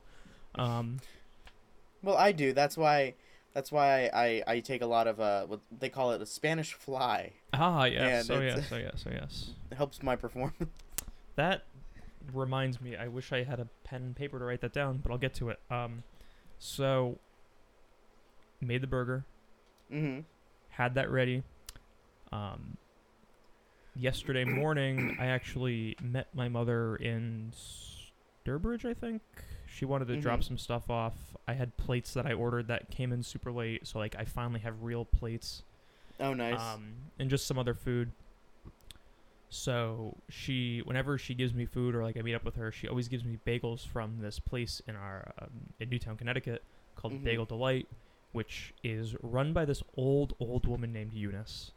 [0.55, 1.01] Um,
[2.03, 2.53] Well, I do.
[2.53, 3.15] That's why.
[3.53, 6.73] That's why I, I take a lot of uh what they call it a Spanish
[6.73, 7.33] fly.
[7.53, 8.29] ah, yes.
[8.29, 8.69] And Oh yes.
[8.73, 9.05] Oh yes.
[9.07, 9.51] Oh yes.
[9.71, 10.71] It helps my performance.
[11.37, 11.65] That
[12.33, 12.97] reminds me.
[12.97, 15.35] I wish I had a pen and paper to write that down, but I'll get
[15.35, 15.59] to it.
[15.71, 16.03] Um,
[16.59, 17.19] so
[18.61, 19.25] made the burger,
[19.91, 20.21] mm-hmm.
[20.69, 21.43] had that ready.
[22.33, 22.77] Um,
[23.97, 27.53] yesterday morning, I actually met my mother in
[28.47, 29.23] Sturbridge, I think.
[29.73, 30.45] She wanted to drop Mhm.
[30.45, 31.37] some stuff off.
[31.47, 34.61] I had plates that I ordered that came in super late, so like I finally
[34.61, 35.63] have real plates.
[36.19, 36.61] Oh, nice.
[36.61, 38.11] Um, and just some other food.
[39.49, 42.87] So she, whenever she gives me food or like I meet up with her, she
[42.89, 45.49] always gives me bagels from this place in our um,
[45.81, 46.63] in Newtown, Connecticut,
[46.95, 47.25] called Mhm.
[47.25, 47.89] Bagel Delight,
[48.33, 51.73] which is run by this old old woman named Eunice.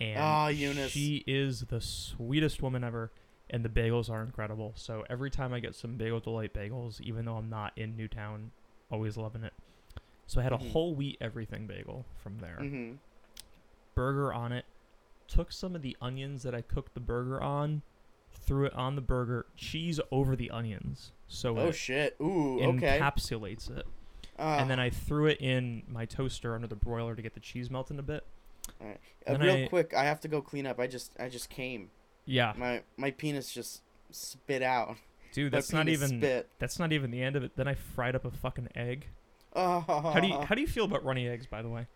[0.00, 0.90] And Ah, Eunice.
[0.90, 3.12] she is the sweetest woman ever,
[3.52, 4.72] and the bagels are incredible.
[4.74, 8.50] So every time I get some Bagel Delight bagels, even though I'm not in Newtown,
[8.90, 9.52] always loving it.
[10.26, 10.70] So I had a Mhm.
[10.72, 12.94] whole wheat everything bagel from there mm-hmm.
[13.94, 14.64] burger on it,
[15.28, 17.82] took some of the onions that I cooked the burger on,
[18.32, 21.12] threw it on the burger, cheese over the onions.
[21.28, 22.16] So Oh it shit.
[22.20, 22.60] Ooh.
[22.62, 22.98] Okay.
[22.98, 23.86] encapsulates it.
[24.38, 27.40] Ah, and then I threw it in my toaster under the broiler to get the
[27.40, 28.24] cheese melting a bit.
[28.80, 30.80] uh, real I- quick, I have to go clean up.
[30.80, 31.90] I just I just came.
[32.24, 34.96] Yeah, My my penis just spit out.
[35.32, 36.48] dude, that's not even spit.
[36.58, 37.56] that's not even the end of it.
[37.56, 39.06] Then I fried up a fucking egg.
[39.54, 39.80] Oh.
[39.80, 41.86] How do you how do you feel about runny eggs, by the way?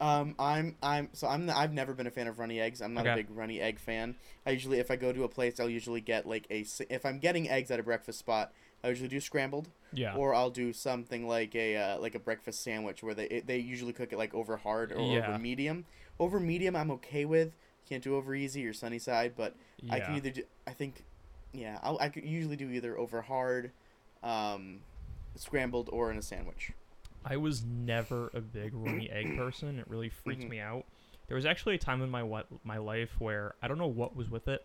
[0.00, 2.80] Um, I'm I'm so I'm I've never been a fan of runny eggs.
[2.82, 4.16] I'm not a big runny egg fan.
[4.46, 7.18] I usually if I go to a place, I'll usually get like a if I'm
[7.18, 10.16] getting eggs at a breakfast spot, I usually do scrambled, Yeah.
[10.16, 13.58] or I'll do something like a uh, like a breakfast sandwich where they it, they
[13.58, 15.28] usually cook it like over hard or Yeah.
[15.28, 15.84] over medium.
[16.18, 17.52] Over medium, I'm okay with.
[17.92, 19.54] Can't do over easy or sunny side, but
[19.90, 20.42] I can either do.
[20.66, 21.04] I think,
[21.52, 23.70] yeah, I'll, I could usually do either over hard,
[24.22, 24.78] um,
[25.36, 26.72] scrambled or in a sandwich.
[27.22, 29.78] I was never a big runny egg person.
[29.78, 30.48] It really freaked Mhm.
[30.48, 30.86] me out.
[31.28, 34.16] There was actually a time in my wa- my life where I don't know what
[34.16, 34.64] was with it.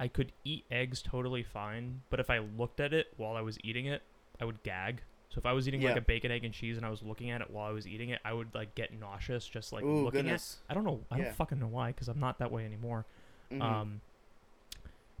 [0.00, 3.58] I could eat eggs totally fine, but if I looked at it while I was
[3.62, 4.00] eating it,
[4.40, 5.02] I would gag.
[5.30, 7.30] So if I was eating like a bacon, egg, and cheese, and I was looking
[7.30, 10.04] at it while I was eating it, I would like get nauseous just like Ooh,
[10.04, 10.58] looking goodness.
[10.64, 10.70] at.
[10.70, 10.72] It.
[10.72, 11.04] I don't know.
[11.10, 11.24] I Yeah.
[11.24, 13.04] don't fucking know why, because I'm not that way anymore.
[13.50, 13.62] Mhm.
[13.62, 14.00] Um,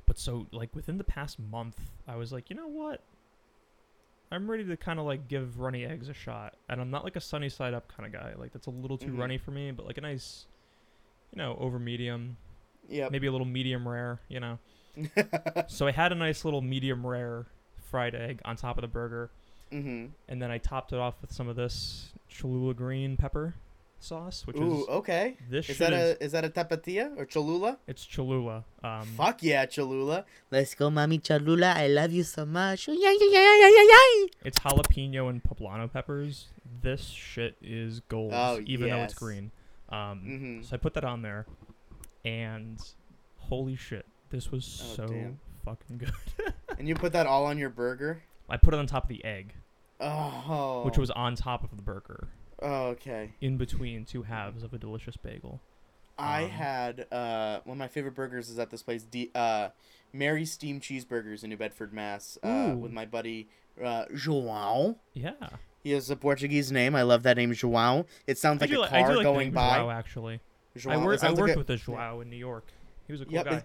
[0.06, 3.02] but so like within the past month, I was like, you know what?
[4.30, 7.16] I'm ready to kind of like give runny eggs a shot, and I'm not like
[7.16, 8.34] a sunny side up kind of guy.
[8.36, 9.18] Like that's a little too Mhm.
[9.18, 10.46] runny for me, but like a nice,
[11.32, 12.36] you know, over medium,
[12.88, 13.08] Yeah.
[13.10, 14.58] maybe a little medium rare, you know.
[15.68, 17.46] so I had a nice little medium rare
[17.90, 19.30] fried egg on top of the burger,
[19.72, 20.06] mm-hmm.
[20.28, 23.54] and then I topped it off with some of this Cholula green pepper
[24.00, 25.36] sauce, which Ooh, is okay.
[25.50, 27.78] this Is shit that is a is that a tapatilla or Cholula?
[27.86, 28.64] it's Cholula.
[28.84, 30.24] Um, Fuck yeah, Cholula.
[30.50, 31.74] Let's go, Mommy Cholula.
[31.76, 32.86] I love you so much.
[32.88, 34.26] Yeah, yeah, yeah, yeah, yeah, yeah.
[34.44, 36.46] It's jalapeno and poblano peppers.
[36.82, 39.50] This shit is gold, Oh, even though it's green.
[39.88, 40.62] Um, Mm-hmm.
[40.62, 41.46] So I put that on there,
[42.24, 42.78] and
[43.36, 45.38] holy shit, this was Oh, so damn.
[45.64, 46.12] fucking good.
[46.78, 48.22] And you put that all on your burger?
[48.48, 49.54] I put it on top of the egg,
[50.00, 50.82] Oh.
[50.84, 52.28] which was on top of the burger,
[52.60, 53.32] Oh, okay.
[53.40, 55.60] in between two halves of a delicious bagel.
[56.18, 59.68] I Um, had uh one of my favorite burgers is at this place, D- uh,
[60.12, 62.38] Mary Steam Cheeseburgers in New Bedford, Mass.
[62.42, 62.76] Uh, Ooh.
[62.78, 63.48] with my buddy
[63.80, 64.96] uh, João.
[65.14, 65.32] Yeah,
[65.84, 66.96] He has a Portuguese name.
[66.96, 68.06] I love that name, João.
[68.26, 69.76] It sounds like a car do like the going name by.
[69.78, 70.40] Joao, actually.
[70.76, 70.90] João.
[70.90, 72.64] I, It wor- I sounds worked like a- with this Joao in New York.
[73.06, 73.56] He was a cool Yep, guy.
[73.58, 73.64] It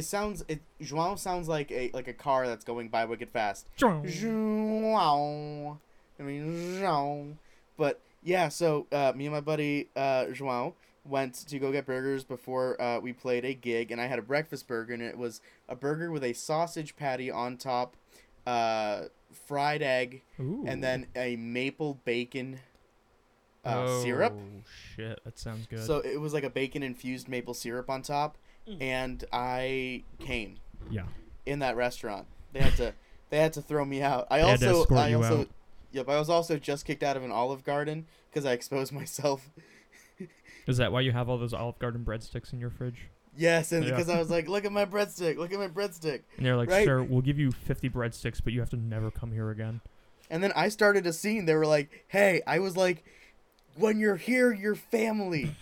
[0.00, 0.60] sounds it.
[0.80, 3.66] João sounds like a like a car that's going by wicked fast.
[3.76, 5.78] João.
[6.18, 7.36] I mean João.
[7.76, 10.72] But yeah, so uh, me and my buddy uh, João
[11.04, 14.22] went to go get burgers before uh, we played a gig, and I had a
[14.22, 17.96] breakfast burger, and it was a burger with a sausage patty on top,
[18.46, 19.04] uh,
[19.46, 20.64] fried egg, Ooh.
[20.66, 22.60] and then a maple bacon
[23.64, 24.32] uh, syrup.
[24.36, 24.60] Oh
[24.96, 25.84] shit, that sounds good.
[25.86, 28.36] So it was like a bacon infused maple syrup on top,
[28.68, 28.80] Mm.
[28.80, 30.58] and I came
[30.90, 31.06] yeah,
[31.46, 32.26] in that restaurant.
[32.52, 32.94] They had to
[33.30, 34.26] they had to throw me out.
[34.30, 35.48] I They had to also I you also out.
[35.90, 39.50] yep I was also just kicked out of an Olive Garden because I exposed myself.
[40.66, 43.08] is that why you have all those Olive Garden breadsticks in your fridge?
[43.36, 43.90] Yes, and Yeah.
[43.90, 46.68] because I was like, look at my breadstick, look at my breadstick, And they're like,
[46.70, 46.84] Right.
[46.84, 49.80] sure, we'll give you 50 breadsticks, but you have to never come here again.
[50.30, 51.46] and then I started a scene.
[51.46, 53.04] They were like, hey, I was like,
[53.76, 55.54] when you're here, you're family.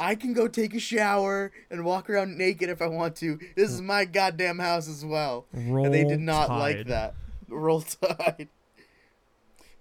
[0.00, 3.38] I can go take a shower and walk around naked if I want to.
[3.56, 5.46] This is my goddamn house as well.
[5.52, 7.14] Roll and they did not like that.
[7.48, 8.48] Roll Tide.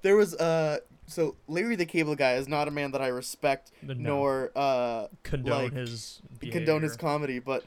[0.02, 3.71] there was uh so Larry the Cable Guy is not a man that I respect
[3.82, 3.93] no.
[3.93, 6.21] nor uh condone like, his
[6.52, 7.63] condone his comedy, but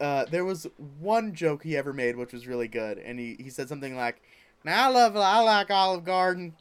[0.00, 0.66] uh, there was
[0.98, 4.22] one joke he ever made which was really good, and he, he said something like,
[4.64, 6.54] "Now I love I like Olive Garden."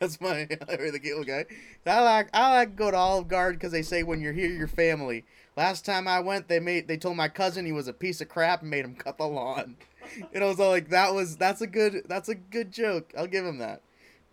[0.00, 1.46] That's my the Cable Guy.
[1.86, 4.50] I like I like to go to Olive Garden because they say when you're here
[4.50, 5.24] you're family.
[5.56, 8.28] Last time I went, they made they told my cousin he was a piece of
[8.28, 9.76] crap and made him cut the lawn.
[10.32, 13.12] And I was all like, that was that's a good that's a good joke.
[13.16, 13.82] I'll give him that.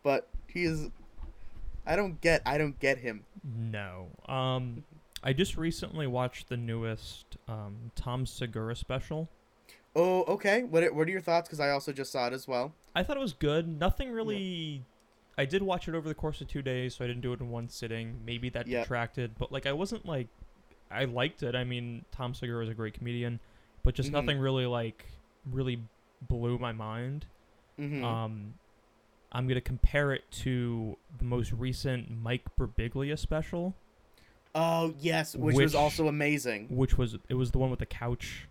[0.04, 0.90] But he is,
[1.86, 3.26] I don't get I don't get him.
[3.44, 4.08] No.
[4.28, 4.86] Um,
[5.22, 9.28] I just recently watched the newest um, Tom Segura special.
[9.96, 10.64] Oh, okay.
[10.64, 11.48] What what are your thoughts?
[11.48, 12.74] Because I also just saw it as well.
[12.96, 13.68] I thought it was good.
[13.68, 14.84] Nothing really.
[15.38, 17.40] I did watch it over the course of two days, so I didn't do it
[17.42, 18.22] in one sitting.
[18.26, 18.84] Maybe that Yep.
[18.84, 20.28] detracted, but like I wasn't like,
[20.90, 21.56] I liked it.
[21.56, 23.40] I mean, Tom Segura is a great comedian,
[23.84, 24.14] but just Mhm.
[24.14, 25.06] nothing really like
[25.52, 25.82] really
[26.22, 27.26] blew my mind.
[27.80, 28.04] Mm-hmm.
[28.04, 28.54] Um,
[29.32, 33.76] I'm gonna compare it to the most recent Mike Birbiglia special,
[34.56, 36.68] oh yes, which, which- was also amazing.
[36.70, 38.48] which was it was the one with the couch.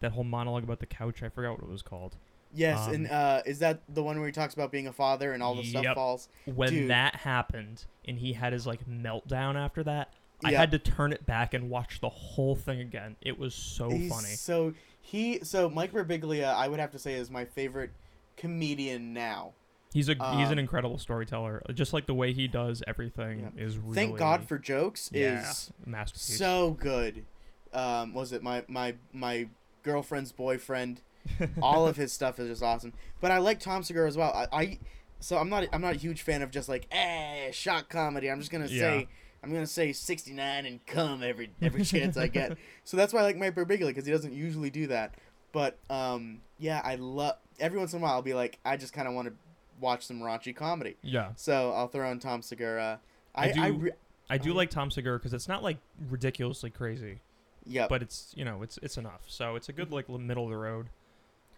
[0.00, 2.16] That whole monologue about the couch, I forgot what it was called.
[2.56, 5.32] Yes, and um, uh, is that the one where he talks about being a father
[5.32, 6.28] and all the stuff falls?
[6.46, 6.90] When Dude.
[6.90, 10.12] that happened and he had his like meltdown after that,
[10.44, 13.16] I had to turn it back and watch the whole thing again.
[13.20, 14.28] It was so He's funny.
[14.28, 17.90] So he so Mike Birbiglia, I would have to say, is my favorite
[18.36, 19.52] comedian now.
[19.92, 21.62] He's a he's an um, incredible storyteller.
[21.72, 25.72] Just like the way he does everything is really Thank God for jokes yeah, is
[25.84, 26.38] masterpiece.
[26.38, 27.24] so good.
[27.72, 29.48] Um, was it my my my
[29.82, 31.00] girlfriend's boyfriend?
[31.62, 32.92] All of his stuff is just awesome.
[33.20, 34.32] But I like Tom Segura as well.
[34.34, 34.78] I, I
[35.20, 38.30] so I'm not I'm not a huge fan of just like eh shock comedy.
[38.30, 38.80] I'm just gonna Yeah.
[38.80, 39.08] say
[39.42, 42.56] I'm gonna say 69 and come every every chance I get.
[42.84, 45.14] So that's why I like Mike Birbiglia because he doesn't usually do that.
[45.52, 48.92] But um yeah, I love every once in a while I'll be like I just
[48.92, 49.34] kind of want to
[49.80, 50.96] watch some raunchy comedy.
[51.02, 53.00] yeah, So I'll throw in Tom Segura.
[53.34, 53.90] I, I do- I re-
[54.30, 55.76] I do Oh, like Tom Segura because it's not like
[56.10, 57.20] ridiculously crazy,
[57.64, 57.86] Yeah.
[57.88, 59.20] but it's you know it's it's enough.
[59.26, 60.88] So it's a good like middle of the road.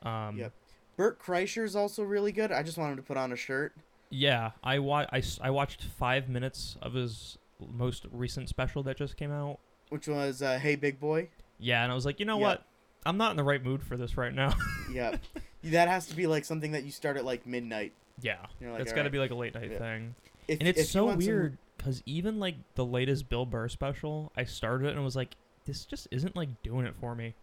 [0.02, 0.52] Um, Yep.
[0.96, 2.50] Bert is also really good.
[2.50, 3.72] I just want him to put on a shirt.
[4.10, 7.38] Yeah, I wa- I, I watched five minutes of his
[7.72, 9.58] most recent special that just came out.
[9.90, 12.46] which was uh, "Hey Big Boy." Yeah, and I was like, you know Yeah.
[12.48, 12.64] what?
[13.06, 14.54] I'm not in the right mood for this right now.
[14.92, 15.16] Yeah,
[15.64, 17.92] that has to be like something that you start at like midnight.
[18.22, 19.78] yeah, like, it's "All got to right." be like a late night Yeah.
[19.78, 20.14] thing.
[20.48, 24.86] If, And it's so weird because even like the latest Bill Burr special, I started
[24.88, 27.34] it and was like, this just isn't like doing it for me.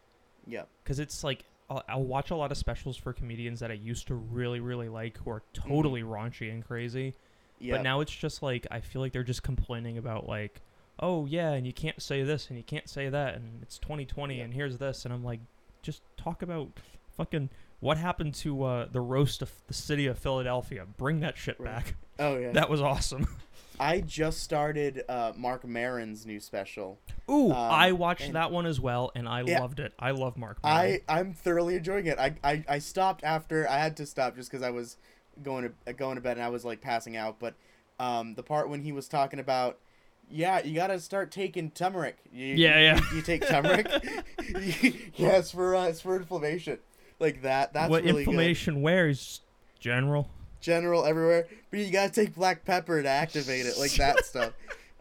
[0.47, 3.75] Yeah, Because it's like I'll, I'll watch a lot of specials for comedians that I
[3.75, 7.13] used to really really like who are totally raunchy and crazy.
[7.59, 7.75] Yeah.
[7.75, 10.61] But now it's just like I feel like they're just complaining about like,
[10.99, 14.37] oh yeah, and you can't say this and you can't say that and it's 2020
[14.37, 14.43] Yeah.
[14.43, 15.39] and here's this and I'm like,
[15.81, 16.69] just talk about
[17.17, 17.49] fucking
[17.79, 20.85] what happened to uh, the roast of the city of Philadelphia.
[20.97, 21.75] Bring that shit Right.
[21.75, 21.95] back.
[22.19, 23.27] oh yeah, That was awesome.
[23.79, 26.99] I just started uh, Marc Maron's new special.
[27.29, 29.59] Ooh, Um, I watched that one as well and I Yeah.
[29.59, 29.93] loved it.
[29.99, 30.57] I love Marc.
[30.63, 32.17] I I'm thoroughly enjoying it.
[32.19, 34.97] I I, I stopped after I had to stop just because I was
[35.43, 37.39] going to going to bed and I was like passing out.
[37.39, 37.55] But
[37.99, 39.79] um, the part when he was talking about.
[40.27, 42.17] Yeah, you gotta start taking turmeric.
[42.33, 42.99] You, Yeah, yeah.
[43.11, 43.85] You, you take turmeric.
[45.15, 46.79] yes, for uh, it's for inflammation,
[47.19, 47.73] like that.
[47.73, 48.31] That's what really good.
[48.31, 49.41] inflammation wears,
[49.79, 50.27] General.
[50.65, 54.53] General everywhere, but you gotta take black pepper to activate it, like that stuff.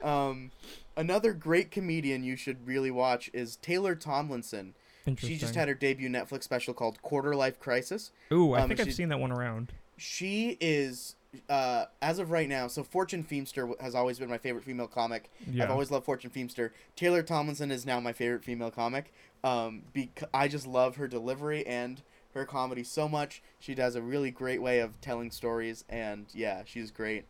[0.02, 0.50] Um,
[0.96, 4.74] another great comedian you should really watch is Taylor Tomlinson.
[5.06, 5.36] Interesting.
[5.36, 8.10] She just had her debut Netflix special called Quarter Life Crisis.
[8.32, 9.72] Ooh, I um, think I've seen that one around.
[9.96, 11.16] She is,
[11.48, 15.30] uh, as of right now, so Fortune Feimster has always been my favorite female comic.
[15.50, 15.64] Yeah.
[15.64, 16.70] I've always loved Fortune Feimster.
[16.96, 19.12] Taylor Tomlinson is now my favorite female comic.
[19.42, 22.00] Um, because I just love her delivery and
[22.34, 23.42] her comedy so much.
[23.58, 27.24] She does a really great way of telling stories, and yeah, she's great.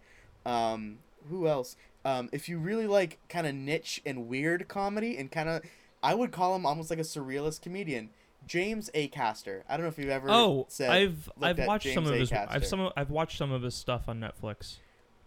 [0.44, 1.76] Um, who else?
[2.04, 5.62] Um, if you really like kind of niche and weird comedy, and kind of,
[6.02, 8.10] I would call him almost like a surrealist comedian.
[8.46, 9.62] James Acaster.
[9.68, 10.28] I don't know if you've ever.
[10.30, 12.30] Oh, said, I've I've at watched some of his.
[12.32, 14.78] I've some I've watched some of his stuff on Netflix.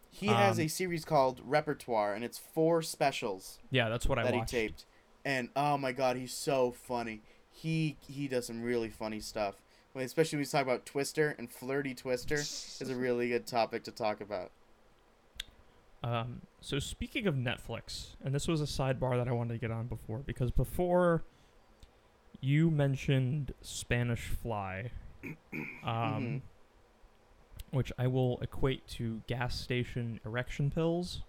[0.09, 3.59] He has um, a series called Repertoire, and it's four specials.
[3.69, 4.51] Yeah, that's what I that watched.
[4.51, 4.85] he taped.
[5.25, 7.21] And oh my god, he's so funny.
[7.51, 9.55] He he does some really funny stuff.
[10.05, 13.91] Especially when he's talking about Twister and flirty Twister is a really good topic to
[13.91, 14.51] talk about.
[16.03, 19.71] Um, so speaking of Netflix, and this was a sidebar that I wanted to get
[19.71, 21.23] on before because before
[22.39, 24.91] you mentioned Spanish Fly,
[25.23, 25.31] um,
[25.83, 26.41] Mhm.
[27.71, 31.23] which I will equate to gas station erection pills.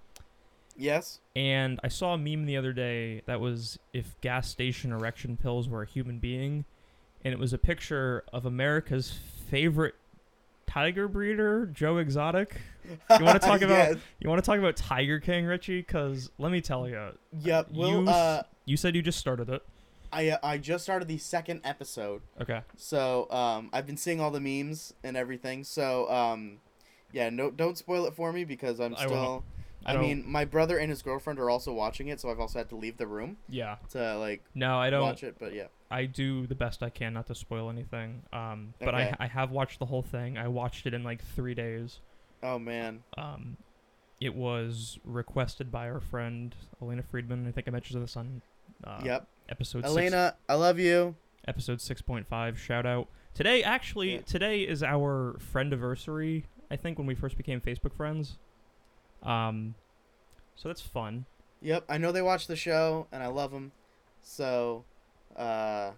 [0.77, 1.21] Yes.
[1.35, 5.69] And I saw a meme the other day that was if gas station erection pills
[5.69, 6.67] were a human being,
[7.25, 9.95] and it was a picture of America's favorite
[10.67, 12.61] tiger breeder Joe Exotic.
[13.19, 13.97] You want to talk about Yes.
[14.21, 15.81] you want to talk about Tiger King, Richie?
[15.81, 17.11] Because let me tell you,
[17.41, 17.69] Yep.
[17.73, 19.63] Well, you, uh, you said you just started it.
[20.13, 22.63] I uh, I just started the second episode, Okay.
[22.77, 25.65] so um, I've been seeing all the memes and everything.
[25.65, 26.59] So um,
[27.13, 29.45] yeah, no, don't spoil it for me because I'm still.
[29.87, 32.41] I I, don't- mean, my brother and his girlfriend are also watching it, so I've
[32.41, 33.77] also had to leave the room Yeah.
[33.91, 35.03] to like No, I don't.
[35.03, 35.37] watch it.
[35.39, 38.23] But yeah, I do the best I can not to spoil anything.
[38.33, 39.15] Um, but Okay.
[39.19, 40.37] I I have watched the whole thing.
[40.37, 42.01] I watched it in like three days.
[42.43, 43.57] oh man, Um,
[44.21, 47.47] it was requested by our friend Elena Friedman.
[47.49, 48.43] I think I mentioned this on
[48.85, 49.27] uh, yep.
[49.49, 51.17] episode six, Elena, I love you.
[51.47, 52.59] episode six point five.
[52.59, 53.63] Shout out today.
[53.63, 54.21] Actually, Yeah.
[54.23, 56.45] today is our friend anniversary.
[56.71, 58.37] I think when we first became Facebook friends.
[59.23, 59.75] Um,
[60.55, 61.25] so that's fun.
[61.63, 63.73] Yep, I know they watch the show and I love them.
[64.23, 64.85] So,
[65.39, 65.93] uh,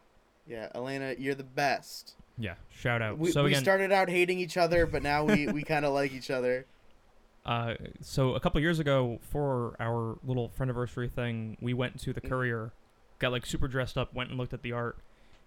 [0.46, 2.14] yeah, Elena, you're the best.
[2.38, 3.18] Yeah, shout out.
[3.18, 5.92] We, so we again, started out hating each other, but now we, we kind of
[5.92, 6.66] like each other.
[7.46, 12.12] uh, so a couple years ago for our little friend anniversary thing, we went to
[12.12, 12.28] the Mhm.
[12.28, 12.72] Courier,
[13.18, 14.98] got like super dressed up, went and looked at the art,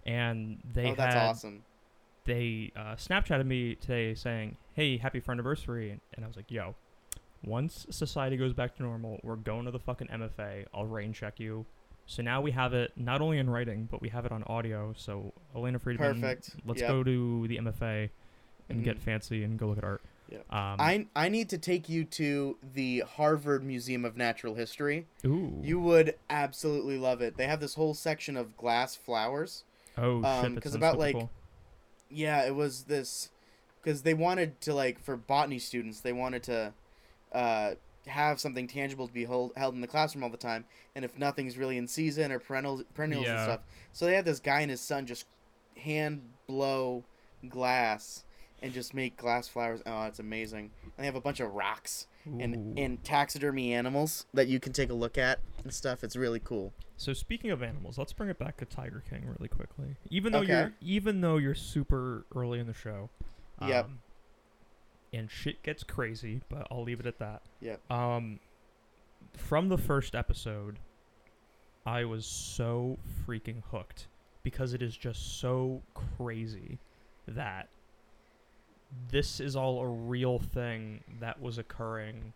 [0.06, 1.64] and they oh, that's had awesome.
[2.24, 6.50] they uh, Snapchatted me today saying, "Hey, happy friend anniversary," and, and I was like,
[6.50, 6.74] "Yo,
[7.44, 10.66] once society goes back to normal, we're going to the fucking MFA.
[10.72, 11.66] I'll rain check you."
[12.06, 14.92] So now we have it not only in writing, but we have it on audio.
[14.96, 16.56] So Elena Friedman, Perfect.
[16.64, 16.88] let's Yep.
[16.88, 18.10] go to the MFA
[18.68, 19.00] and get Mhm.
[19.00, 20.02] fancy and go look at art.
[20.28, 20.40] Yep.
[20.52, 25.06] Um, I I need to take you to the Harvard Museum of Natural History.
[25.24, 25.60] ooh.
[25.62, 27.36] You would absolutely love it.
[27.36, 29.64] They have this whole section of glass flowers.
[29.96, 30.26] oh shit!
[30.44, 31.30] um, that 'cause sounds about, like, cool.
[32.10, 33.30] Yeah, it was this
[33.80, 36.72] because they wanted to like for botany students, they wanted to
[37.32, 37.74] uh,
[38.06, 41.18] have something tangible to be hold, held in the classroom all the time, and if
[41.18, 43.60] nothing's really in season or perennials, perennials and stuff,
[43.92, 45.26] so they had this guy and his son just
[45.76, 47.04] hand blow
[47.48, 48.24] glass
[48.62, 49.82] and just make glass flowers.
[49.86, 50.70] Oh, it's amazing.
[50.84, 52.82] And they have a bunch of rocks and Ooh.
[52.82, 56.02] and taxidermy animals that you can take a look at and stuff.
[56.02, 56.72] It's really cool.
[56.96, 59.96] So speaking of animals, let's bring it back to Tiger King really quickly.
[60.10, 60.52] Even though Okay.
[60.52, 63.10] you're even though you're super early in the show.
[63.60, 63.84] Yep.
[63.86, 63.98] Um,
[65.14, 67.42] And shit gets crazy, but I'll leave it at that.
[67.60, 67.90] Yep.
[67.90, 68.40] Um
[69.36, 70.78] from the first episode,
[71.86, 74.06] I was so freaking hooked
[74.42, 76.78] because it is just so crazy
[77.28, 77.68] that
[79.10, 82.32] this is all a real thing that was occurring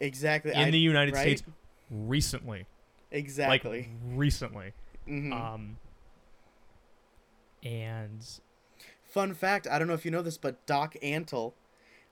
[0.00, 0.52] Exactly.
[0.52, 1.38] in I- the United right?
[1.38, 1.42] States
[1.90, 2.66] recently.
[3.10, 3.78] Exactly.
[3.82, 4.72] Like recently.
[5.08, 5.32] Mhm.
[5.32, 5.76] Um,
[7.62, 8.26] and
[9.04, 11.54] Fun fact: I don't know if you know this, but Doc Antle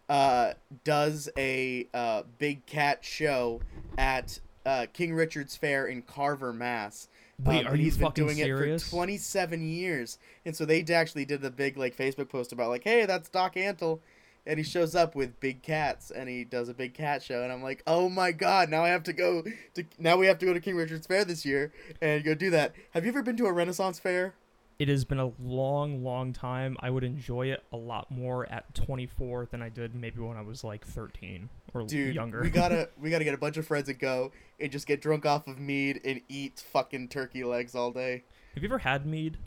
[0.08, 0.52] uh,
[0.84, 3.60] does a uh, big cat show
[3.98, 7.08] at uh, King Richard's Faire in Carver, Mass.
[7.44, 8.82] wait, Um, are you he's been fucking doing serious?
[8.82, 12.70] it for 27 years, and so they actually did the big like Facebook post about
[12.70, 14.00] like, "Hey, that's Doc Antle,"
[14.46, 17.52] and he shows up with big cats, and he does a big cat show, and
[17.52, 18.68] I'm like, "Oh my god!
[18.70, 19.42] Now I have to go
[19.74, 22.50] to now we have to go to King Richard's Faire this year and go do
[22.50, 24.34] that." Have you ever been to a Renaissance fair?
[24.78, 26.76] It has been a long, long time.
[26.80, 30.42] I would enjoy it a lot more at 24 than I did maybe when I
[30.42, 32.40] was like 13 or Dude, younger.
[32.40, 35.26] we gotta we gotta get a bunch of friends and go and just get drunk
[35.26, 38.24] off of mead and eat fucking turkey legs all day.
[38.54, 39.38] Have you ever had mead?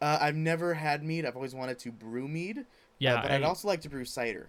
[0.00, 1.24] Uh, I've never had mead.
[1.26, 2.58] I've always wanted to brew mead.
[2.58, 2.62] uh,
[2.98, 4.48] Yeah, but I, I'd also like to brew cider.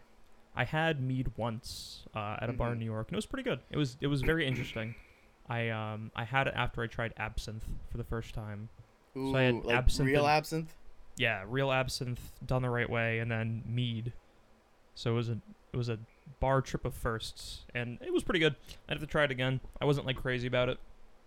[0.55, 2.79] I had mead once uh, at a bar in Mhm.
[2.79, 3.59] New York, and it was pretty good.
[3.69, 4.95] It was it was very interesting.
[5.47, 8.69] I um I had it after I tried absinthe for the first time.
[9.17, 10.75] Ooh, So I had like absinthe real and- absinthe.
[11.17, 14.13] Yeah, real absinthe done the right way, and then mead.
[14.95, 15.37] So it was a
[15.73, 15.99] it was a
[16.39, 18.55] bar trip of firsts, and it was pretty good.
[18.87, 19.59] I'd have to try it again.
[19.81, 20.79] I wasn't like crazy about it,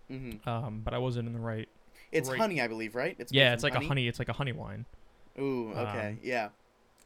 [0.07, 1.69] hmm um, but I wasn't in the right.
[2.11, 2.39] It's Right.
[2.39, 3.15] honey, I believe, right?
[3.19, 4.07] It's yeah, it's like a honey.
[4.07, 4.85] It's like a honey wine.
[5.39, 6.49] Ooh, okay, um, yeah.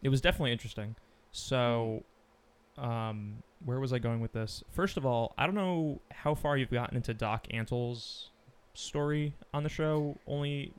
[0.01, 0.95] It was definitely interesting.
[1.32, 2.03] So,
[2.78, 4.63] um, where was I going with this?
[4.71, 8.32] First of all, I don't know how far you've gotten into Doc Antle's
[8.78, 10.17] story on the show.
[10.28, 10.71] Only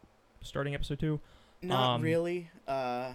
[0.43, 1.21] starting episode two.
[1.63, 2.51] Not um, really.
[2.67, 3.13] Uh,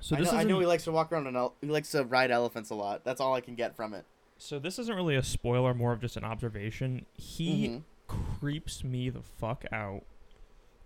[0.00, 1.90] So I, this know, I know he likes to walk around and El- he likes
[1.92, 3.04] to ride elephants a lot.
[3.04, 4.04] That's all I can get from it.
[4.38, 7.06] So this isn't really a spoiler, more of just an observation.
[7.14, 7.82] He Mhm.
[8.06, 10.02] creeps me the fuck out.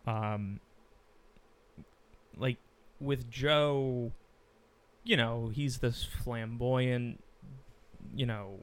[0.06, 0.60] Um,
[2.36, 2.58] like
[3.00, 4.12] with Joe,
[5.04, 7.22] you know, he's this flamboyant,
[8.14, 8.60] you know,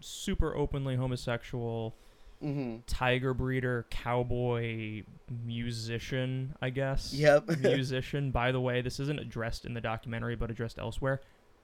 [0.00, 1.94] super openly homosexual
[2.42, 2.82] Mhm.
[2.86, 5.02] tiger breeder, cowboy,
[5.44, 7.12] musician, I guess.
[7.12, 7.48] Yep.
[7.60, 8.30] musician.
[8.30, 11.20] By the way, this isn't addressed in the documentary, but addressed elsewhere.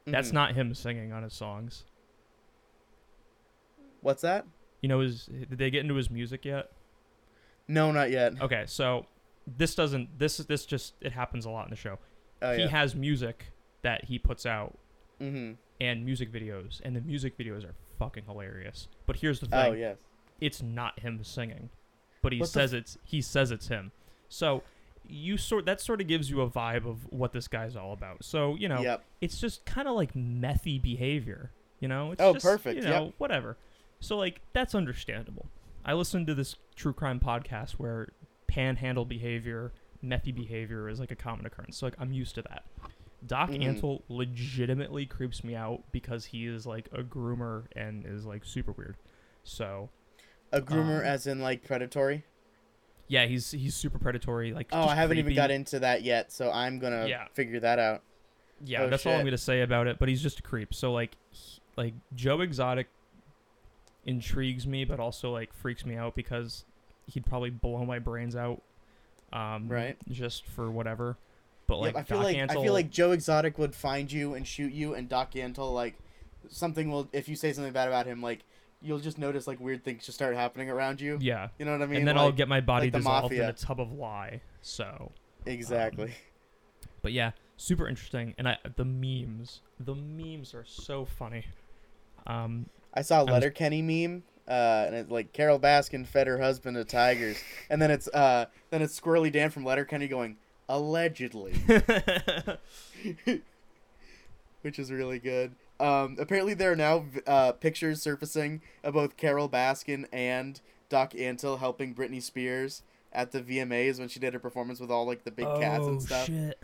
[0.07, 0.35] That's Mhm.
[0.35, 1.85] not him singing on his songs.
[4.01, 4.47] What's that?
[4.83, 6.71] You know, is did they get into his music yet?
[7.67, 8.41] No, not yet.
[8.41, 9.07] Okay, so
[9.47, 11.99] this doesn't this this just it happens a lot in the show.
[12.43, 12.69] Oh he yeah.
[12.69, 13.47] has music
[13.83, 14.79] that he puts out
[15.21, 15.55] Mm-hmm.
[15.81, 18.89] and music videos, and the music videos are fucking hilarious.
[19.07, 19.97] But here's the thing: Oh yes.
[20.41, 21.71] It's not him singing,
[22.23, 23.93] but he What says it's he says it's him.
[24.29, 24.63] So
[25.09, 28.25] you sort that sort of gives you a vibe of what this guy's all about.
[28.25, 29.05] So you know, Yep.
[29.21, 31.53] it's just kind of like methy behavior.
[31.79, 32.13] You know?
[32.13, 32.93] It's Oh, just, perfect, You yep.
[33.03, 33.57] know, whatever.
[34.01, 35.47] So like that's understandable.
[35.85, 38.09] I listened to this true crime podcast where
[38.49, 39.73] panhandle behavior,
[40.05, 41.77] methy behavior is like a common occurrence.
[41.77, 42.65] So like I'm used to that.
[43.27, 43.63] Doc Mhm.
[43.81, 48.73] Antle legitimately creeps me out because he is like a groomer and is like super
[48.73, 48.97] weird.
[49.45, 49.91] So
[50.53, 52.25] A groomer, Um, as in like predatory.
[53.09, 54.53] yeah, he's he's super predatory.
[54.53, 57.27] Like Oh, I haven't even got into that yet, so I'm gonna Yeah.
[57.35, 58.03] figure that out.
[58.65, 59.99] Yeah, Oh, that's all I'm gonna say about it.
[59.99, 60.73] But he's just a creep.
[60.75, 62.89] So like, he- like Joe Exotic
[64.05, 66.65] intrigues me, but also like freaks me out because
[67.07, 68.63] he'd probably blow my brains out.
[69.33, 69.97] Um, Right.
[70.11, 71.17] Just for whatever.
[71.67, 74.35] But like, yep, I feel Doc like I feel like Joe Exotic would find you
[74.35, 75.95] and shoot you, and Doc Antle like
[76.49, 78.45] something will if you say something bad about him, like
[78.87, 81.19] you'll just notice like weird things just start happening around you.
[81.21, 81.49] yeah.
[81.59, 81.99] You know what I mean?
[81.99, 84.41] and then like, I'll get my body like dissolved in a tub of lye.
[84.63, 85.13] So,
[85.45, 86.15] exactly.
[87.03, 88.35] but yeah, super interesting.
[88.39, 91.45] And I the memes, the memes are so funny.
[92.27, 96.39] Um, I saw a was- Letterkenny meme, uh, and it's like Carole Baskin fed her
[96.39, 97.39] husband to tigers,
[97.71, 100.37] and then it's uh, then it's Squirrely Dan from Letterkenny going
[100.69, 101.53] allegedly,
[104.63, 105.55] which is really good.
[105.79, 111.59] Um, apparently there are now uh, pictures surfacing of both Carole Baskin and Doc Antle
[111.59, 115.31] helping Britney Spears at the VMAs when she did her performance with all like the
[115.31, 116.27] big cats oh and stuff.
[116.27, 116.59] shit!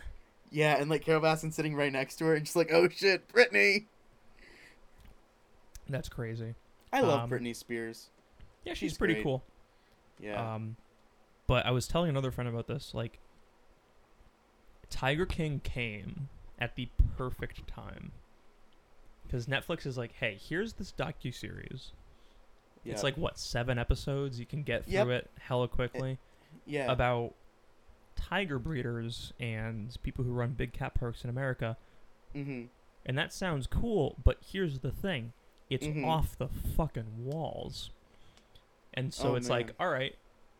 [0.51, 3.27] Yeah, and like Carole Baskin sitting right next to her, and just like, oh shit,
[3.27, 3.85] Britney.
[5.89, 6.55] That's crazy.
[6.91, 8.09] I love Um, Britney Spears.
[8.65, 9.23] Yeah, she's, She's pretty great.
[9.23, 9.43] cool.
[10.19, 10.53] Yeah.
[10.55, 10.75] Um,
[11.47, 12.93] but I was telling another friend about this.
[12.93, 13.19] Like,
[14.89, 16.87] Tiger King came at the
[17.17, 18.11] perfect time
[19.25, 21.91] because Netflix is like, "Hey, here's this docu series.
[22.83, 22.93] yeah.
[22.93, 24.39] It's like what seven episodes?
[24.39, 25.07] You can get through Yep.
[25.07, 26.17] it hella quickly
[26.65, 26.91] yeah.
[26.91, 27.33] about
[28.15, 31.77] tiger breeders and people who run big cat parks in America."
[32.35, 32.63] mm-hmm.
[33.05, 35.33] And that sounds cool, but here's the thing.
[35.69, 36.05] It's Mhm.
[36.07, 37.89] off the fucking walls.
[38.93, 39.57] And so Oh, it's man.
[39.57, 40.15] like, all right,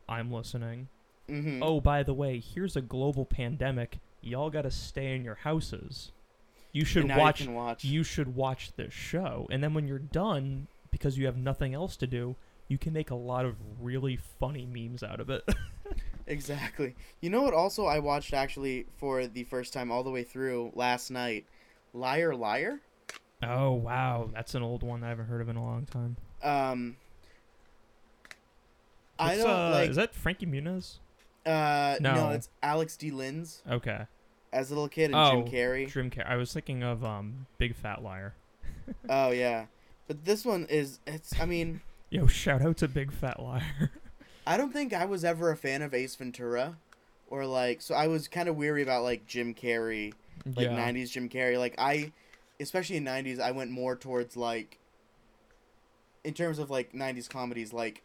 [0.08, 0.88] I'm listening.
[1.28, 1.62] Mm-hmm.
[1.62, 3.98] Oh, by the way, here's a global pandemic.
[4.20, 6.12] Y'all got to stay in your houses.
[6.74, 7.84] You should watch You, watch.
[7.84, 9.46] you should watch this show.
[9.50, 12.36] And then when you're done because you have nothing else to do,
[12.68, 15.48] you can make a lot of really funny memes out of it.
[16.26, 16.94] Exactly.
[17.20, 17.52] You know what?
[17.52, 21.44] Also, I watched actually for the first time all the way through last night.
[21.92, 22.80] Liar, liar.
[23.42, 24.30] oh, wow.
[24.32, 26.16] That's an old one I haven't heard of in a long time.
[26.42, 26.96] Um.
[29.18, 29.90] I don't uh, like.
[29.90, 30.96] Is that Frankie Muniz?
[31.46, 32.14] uh, no.
[32.14, 32.30] No.
[32.30, 33.10] it's Alex D.
[33.10, 34.06] Linz Okay.
[34.54, 35.88] As a little kid and Oh, Jim Carrey.
[35.88, 38.34] Dream Car- I was thinking of um Big Fat Liar.
[39.08, 39.66] oh yeah,
[40.06, 41.00] but this one is.
[41.06, 41.38] It's.
[41.40, 41.80] I mean,
[42.10, 43.90] Yo, shout out to Big Fat Liar.
[44.46, 46.76] I don't think I was ever a fan of Ace Ventura,
[47.28, 47.82] or like.
[47.82, 50.12] So I was kind of weary about like Jim Carrey
[50.56, 50.92] like yeah.
[50.92, 51.58] 90s Jim Carrey.
[51.58, 52.12] Like I
[52.60, 54.78] especially in 90s I went more towards like
[56.22, 58.02] in terms of like 90s comedies like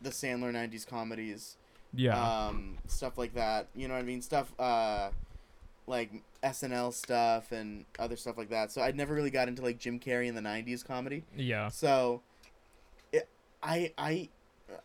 [0.00, 1.56] the Sandler 90s comedies.
[1.94, 2.46] Yeah.
[2.46, 3.68] Um stuff like that.
[3.74, 4.22] You know what I mean?
[4.22, 5.10] Stuff uh
[5.86, 8.72] like SNL stuff and other stuff like that.
[8.72, 11.24] So I never really got into like Jim Carrey in the 90s comedy.
[11.36, 11.68] yeah.
[11.68, 12.22] So
[13.12, 13.28] it,
[13.62, 14.28] I I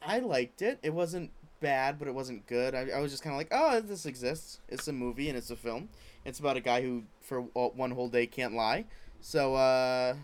[0.05, 0.79] I liked it.
[0.83, 2.75] It wasn't bad, but it wasn't good.
[2.75, 4.59] I, I was just kind of like, oh, this exists.
[4.69, 5.89] It's a movie and it's a film.
[6.25, 8.85] It's about a guy who for one whole day can't lie.
[9.21, 10.15] So uh,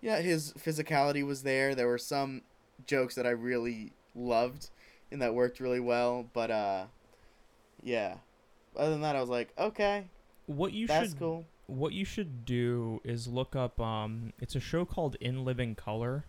[0.00, 1.74] yeah, his physicality was there.
[1.74, 2.42] There were some
[2.86, 4.70] jokes that I really loved
[5.10, 6.26] and that worked really well.
[6.32, 6.84] But uh,
[7.82, 8.16] yeah.
[8.76, 10.04] Other than that, I was like, okay,
[10.46, 11.44] What you that's should cool.
[11.66, 16.24] what you should do is look up um it's a show called In Living Color.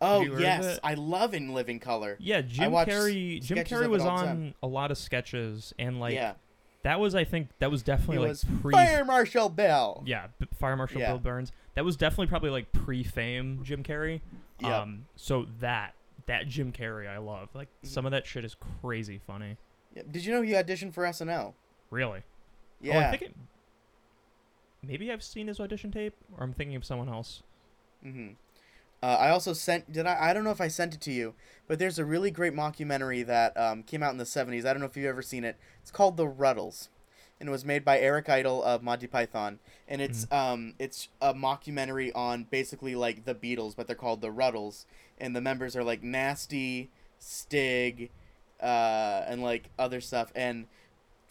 [0.00, 0.78] Oh you heard of yes.
[0.82, 2.16] I love In Living Color.
[2.18, 4.54] Yeah, Jim Carrey Jim Carrey was on time.
[4.62, 6.34] a lot of sketches and like yeah,
[6.82, 10.02] that was I think that was definitely he like was pre Fire Marshal Bill.
[10.06, 10.26] Yeah,
[10.58, 11.10] Fire Marshal Yeah.
[11.12, 11.52] Bill Burns.
[11.74, 14.20] That was definitely probably like pre-fame Jim Carrey.
[14.60, 14.72] Yep.
[14.72, 15.94] Um so that
[16.26, 17.48] that Jim Carrey I love.
[17.54, 17.88] Like Mhm.
[17.88, 19.56] some of that shit is crazy funny.
[19.94, 20.02] Yeah.
[20.10, 21.54] Did you know he auditioned for SNL?
[21.90, 22.22] Really?
[22.80, 22.96] Yeah.
[22.96, 23.34] Oh, I think it,
[24.82, 27.42] maybe I've seen his audition tape, or I'm thinking of someone else.
[28.02, 28.28] hmm
[29.02, 29.92] Uh, I also sent.
[29.92, 30.30] Did I?
[30.30, 31.34] I don't know if I sent it to you,
[31.68, 34.64] but there's a really great mockumentary that um, came out in the '70s.
[34.66, 35.56] I don't know if you've ever seen it.
[35.82, 36.88] It's called The Rutles,
[37.38, 39.58] and it was made by Eric Idle of Monty Python.
[39.86, 44.32] And it's um, it's a mockumentary on basically like the Beatles, but they're called the
[44.32, 44.86] Rutles,
[45.18, 48.10] and the members are like Nasty, Stig,
[48.62, 50.32] uh, and like other stuff.
[50.34, 50.66] And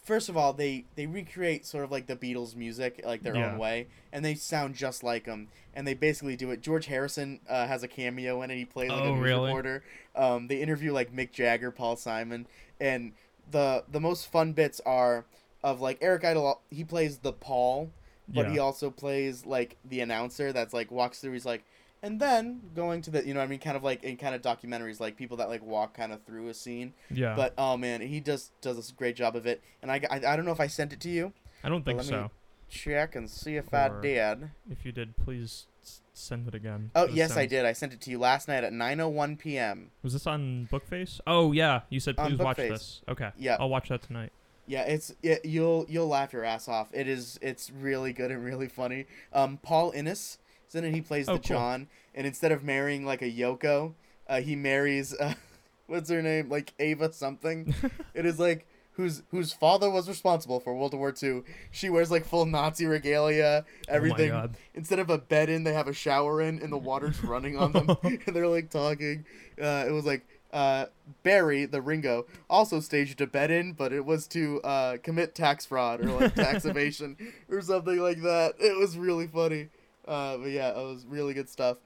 [0.05, 3.51] first of all, they they recreate sort of like the Beatles music, like their Yeah.
[3.51, 5.49] own way, and they sound just like them.
[5.73, 6.61] And they basically do it.
[6.61, 8.55] George Harrison uh, has a cameo in it.
[8.55, 9.47] He plays like Oh, a news really?
[9.47, 9.83] reporter.
[10.15, 12.47] Um, they interview like Mick Jagger, Paul Simon,
[12.79, 13.11] and
[13.51, 15.25] the the most fun bits are
[15.63, 16.61] of like Eric Idle.
[16.69, 17.89] He plays the Paul,
[18.27, 18.51] but yeah.
[18.53, 21.33] he also plays like the announcer that's like walks through.
[21.33, 21.63] He's like,
[22.03, 24.35] and then going to the you know what I mean kind of like in kind
[24.35, 26.93] of documentaries like people that like walk kind of through a scene.
[27.11, 27.35] yeah.
[27.35, 29.61] But oh man, he just does a great job of it.
[29.81, 31.33] And I, I, I don't know if I sent it to you.
[31.63, 32.31] I don't think let me- so.
[32.67, 34.49] Check and see if I Or- did.
[34.69, 35.67] If you did, please
[36.13, 36.89] send it again.
[36.95, 37.63] Oh yes, I did.
[37.63, 39.91] I sent it to you last night at 9:01 p.m.
[40.01, 41.19] Was this on Bookface?
[41.27, 43.01] Oh yeah, you said please watch this.
[43.07, 43.29] Okay.
[43.37, 43.57] Yeah.
[43.59, 44.31] I'll watch that tonight.
[44.67, 46.89] Yeah, it's it, you'll you'll laugh your ass off.
[46.91, 49.05] It is it's really good and really funny.
[49.31, 50.39] Um, Paul Innes
[50.75, 50.93] in it.
[50.93, 51.57] He plays Oh, the cool.
[51.57, 53.93] John, and instead of marrying like a Yoko,
[54.27, 55.33] uh, he marries uh,
[55.87, 57.73] what's her name like Ava something.
[58.13, 61.43] it is like whose whose father was responsible for World War II.
[61.71, 64.31] She wears like full Nazi regalia, everything.
[64.31, 64.57] Oh my god.
[64.73, 67.71] Instead of a bed in, they have a shower in, and the water's running on
[67.73, 69.25] them, and they're like talking.
[69.61, 70.85] Uh, it was like uh,
[71.23, 75.65] Barry, the Ringo, also staged a bed in, but it was to uh, commit tax
[75.65, 77.17] fraud or like tax evasion
[77.49, 78.53] or something like that.
[78.59, 79.67] It was really funny.
[80.07, 81.77] Uh, but yeah, it was really good stuff.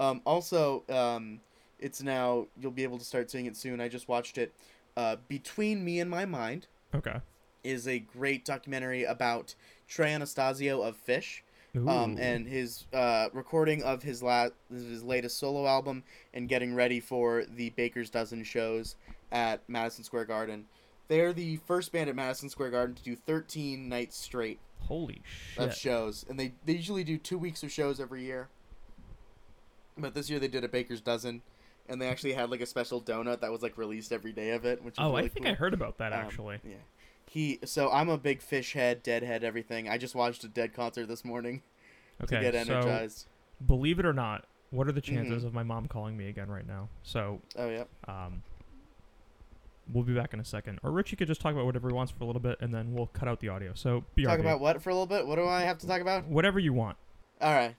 [0.00, 1.40] Um, also, um,
[1.78, 3.80] it's now you'll be able to start seeing it soon.
[3.80, 4.54] I just watched it.
[4.96, 7.16] Uh, Between Me and My Mind Okay.
[7.64, 9.54] is a great documentary about
[9.88, 11.40] Trey Anastasio of Phish
[11.88, 17.00] um, and his uh, recording of his la- his latest solo album and getting ready
[17.00, 18.94] for the Baker's Dozen shows
[19.32, 20.66] at Madison Square Garden.
[21.08, 25.58] They're the first band at Madison Square Garden to do 13 nights straight Holy shit!
[25.64, 28.48] of shows, and they they usually do two weeks of shows every year.
[29.96, 31.42] But this year they did a Baker's Dozen,
[31.88, 34.64] and they actually had like a special donut that was like released every day of
[34.64, 35.52] it, which was Oh, really I think cool.
[35.52, 36.58] I heard about that Um, actually.
[36.64, 36.74] Yeah.
[37.30, 39.88] He so I'm a big Phish head, deadhead, everything.
[39.88, 41.62] I just watched a dead concert this morning
[42.22, 42.36] Okay.
[42.36, 43.26] to get so energized.
[43.66, 45.14] believe it or not, what are the Mm-hmm.
[45.16, 46.88] chances of my mom calling me again right now?
[47.02, 47.84] So, oh yeah.
[48.08, 48.42] um,
[49.92, 50.78] we'll be back in a second.
[50.82, 52.92] Or Richie could just talk about whatever he wants for a little bit, and then
[52.94, 53.72] we'll cut out the audio.
[53.74, 54.24] So, BRB.
[54.24, 55.26] Talk about what for a little bit?
[55.26, 56.26] What do I have to talk about?
[56.26, 56.96] whatever you want.
[57.40, 57.74] All right.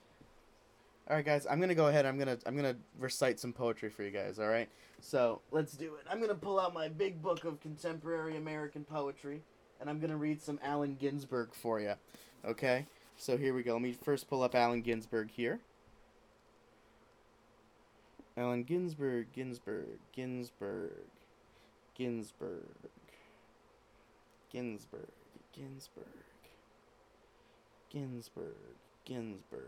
[1.08, 1.46] All right, guys.
[1.48, 2.04] I'm gonna go ahead.
[2.04, 4.38] I'm gonna I'm gonna recite some poetry for you guys.
[4.38, 4.68] All right.
[5.00, 6.06] So let's do it.
[6.10, 9.42] I'm gonna pull out my big book of contemporary American poetry,
[9.80, 11.94] and I'm gonna read some Allen Ginsberg for you.
[12.44, 12.86] Okay.
[13.16, 13.74] So here we go.
[13.74, 15.60] Let me first pull up Allen Ginsberg here.
[18.36, 21.06] Allen Ginsberg, Ginsberg, Ginsberg,
[21.96, 22.62] Ginsberg,
[24.52, 25.08] Ginsberg,
[25.52, 26.04] Ginsberg,
[27.90, 28.54] Ginsberg,
[29.04, 29.62] Ginsberg.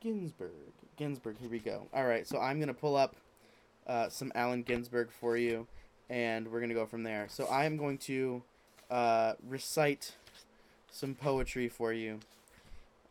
[0.00, 0.50] Ginsberg.
[0.96, 1.88] Ginsberg, here we go.
[1.92, 3.16] All right, so I'm going to pull up
[3.88, 5.66] uh, some Allen Ginsberg for you,
[6.08, 7.26] and we're going to go from there.
[7.28, 8.42] So I am going to
[8.90, 10.14] uh, recite
[10.90, 12.20] some poetry for you.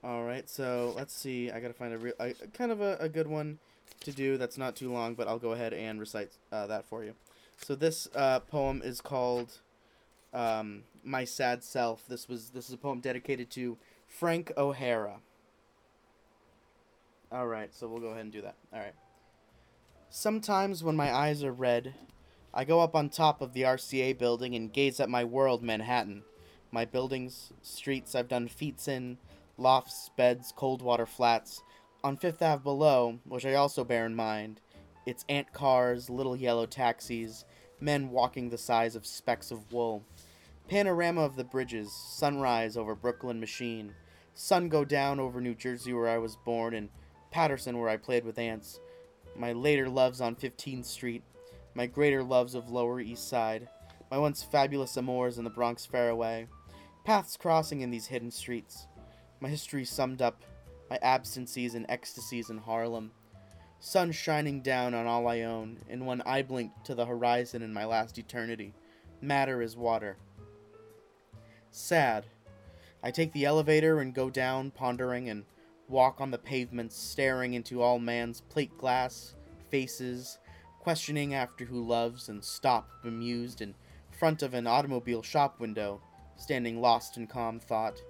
[0.01, 1.51] All right, so let's see.
[1.51, 3.59] I got to find a, real, a kind of a, a good one
[4.01, 7.03] to do that's not too long, but I'll go ahead and recite uh, that for
[7.03, 7.13] you.
[7.61, 9.59] So this uh, poem is called
[10.33, 13.77] um, "My Sad Self." This was this is a poem dedicated to
[14.07, 15.19] Frank O'Hara.
[17.31, 18.55] All right, so we'll go ahead and do that.
[18.73, 18.95] All right.
[20.09, 21.93] Sometimes when my eyes are red,
[22.53, 26.23] I go up on top of the RCA building and gaze at my world, Manhattan.
[26.71, 29.17] My buildings, streets I've done feats in,
[29.57, 31.63] lofts, beds, cold water flats.
[32.07, 34.61] On Fifth Ave below, which I also bear in mind,
[35.05, 37.43] it's ant cars, little yellow taxis,
[37.81, 40.05] men walking the size of specks of wool.
[40.69, 43.93] Panorama of the bridges, sunrise over Brooklyn Machine,
[44.33, 46.87] sun go down over New Jersey where I was born, and
[47.29, 48.79] Paterson where I played with ants.
[49.35, 51.23] My later loves on 15th Street,
[51.73, 53.67] my greater loves of Lower East Side,
[54.09, 56.47] my once fabulous amours in the Bronx Fairway,
[57.03, 58.87] paths crossing in these hidden streets,
[59.41, 60.45] my history summed up,
[60.89, 63.11] my absences and ecstasies in Harlem,
[63.79, 67.73] sun shining down on all I own, and when I blink to the horizon in
[67.73, 68.73] my last eternity,
[69.21, 70.17] matter is water.
[71.71, 72.25] Sad.
[73.03, 75.45] I take the elevator and go down, pondering, and
[75.87, 79.35] walk on the pavements, staring into all man's plate glass,
[79.69, 80.39] faces,
[80.79, 83.75] questioning after who loves, and stop, bemused, in
[84.09, 86.01] front of an automobile shop window,
[86.35, 88.01] standing lost in calm thought.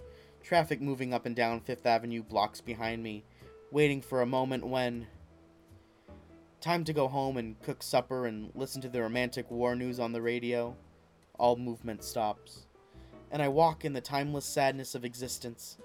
[0.47, 3.25] Traffic moving up and down Fifth Avenue blocks behind me,
[3.69, 5.05] waiting for a moment when.
[6.61, 10.13] Time to go home and cook supper and listen to the romantic war news on
[10.13, 10.73] the radio.
[11.37, 12.65] All movement stops.
[13.29, 15.79] And I walk in the timeless sadness of existence,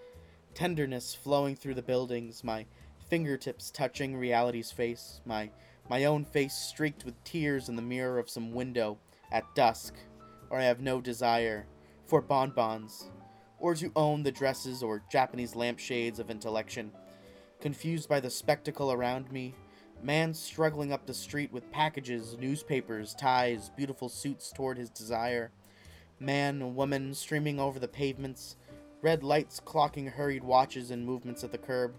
[0.54, 2.64] tenderness flowing through the buildings, my
[3.10, 5.50] fingertips touching reality's face, my
[5.90, 8.96] my own face streaked with tears in the mirror of some window
[9.32, 9.94] at dusk,
[10.50, 11.66] or I have no desire
[12.06, 13.10] for bonbons,
[13.62, 16.90] or to own the dresses or Japanese lampshades of intellection.
[17.60, 19.54] Confused by the spectacle around me,
[20.02, 25.52] man struggling up the street with packages, newspapers, ties, beautiful suits toward his desire.
[26.18, 28.56] Man, woman streaming over the pavements,
[29.00, 31.94] red lights clocking hurried watches and movements at the curb.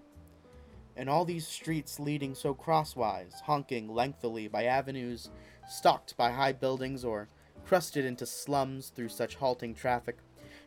[0.98, 5.30] And all these streets leading so crosswise, honking lengthily by avenues
[5.70, 7.30] stalked by high buildings or
[7.66, 10.18] crusted into slums through such halting traffic.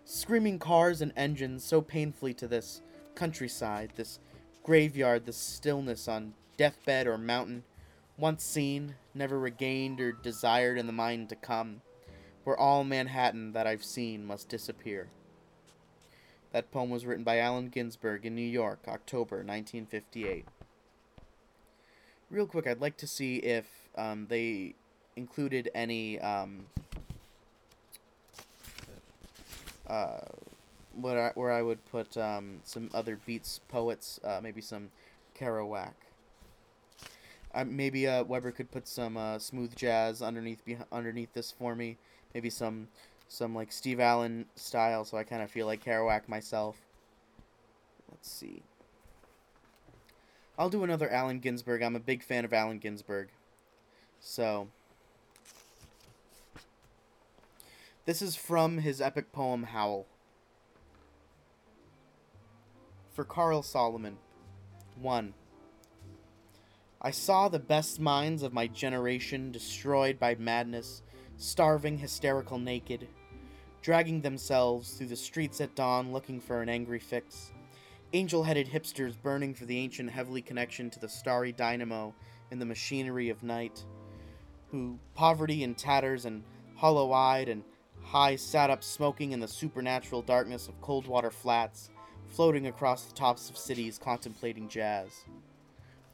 [0.09, 2.81] Screaming cars and engines so painfully to this
[3.17, 4.21] countryside, this
[4.63, 7.65] graveyard, this stillness on deathbed or mountain,
[8.17, 11.81] once seen, never regained or desired in the mind to come,
[12.45, 15.09] where all Manhattan that I've seen must disappear.
[16.53, 20.47] That poem was written by Allen Ginsberg in New York, October 1958.
[22.31, 23.67] Real quick, I'd like to see if
[23.99, 24.77] um, they
[25.17, 26.67] included any um,
[29.89, 30.21] uh,
[30.95, 34.91] what I, where I would put um, some other beats poets, uh, maybe some
[35.39, 35.93] Kerouac.
[37.55, 41.75] Uh, maybe uh, Weber could put some uh, smooth jazz underneath beh underneath this for
[41.75, 41.97] me.
[42.35, 42.89] Maybe some
[43.29, 46.77] some like Steve Allen style, so I kind of feel like Kerouac myself.
[48.11, 48.63] Let's see.
[50.59, 51.83] I'll do another Allen Ginsberg.
[51.83, 53.29] I'm a big fan of Allen Ginsberg.
[54.21, 54.69] So,
[58.07, 60.07] this is from his epic poem Howl.
[63.13, 64.17] For Carl Solomon.
[65.01, 65.35] 1.
[67.03, 71.03] I saw the best minds of my generation destroyed by madness,
[71.37, 73.09] starving, hysterical, naked,
[73.83, 77.51] dragging themselves through the streets at dawn looking for an angry fix.
[78.13, 82.15] Angel headed hipsters burning for the ancient heavenly connection to the starry dynamo
[82.53, 83.85] in the machinery of night,
[84.71, 86.45] who, poverty and tatters and
[86.77, 87.65] hollow eyed and
[88.07, 91.91] high, sat up smoking in the supernatural darkness of Coldwater Flats,
[92.29, 95.25] floating across the tops of cities contemplating jazz,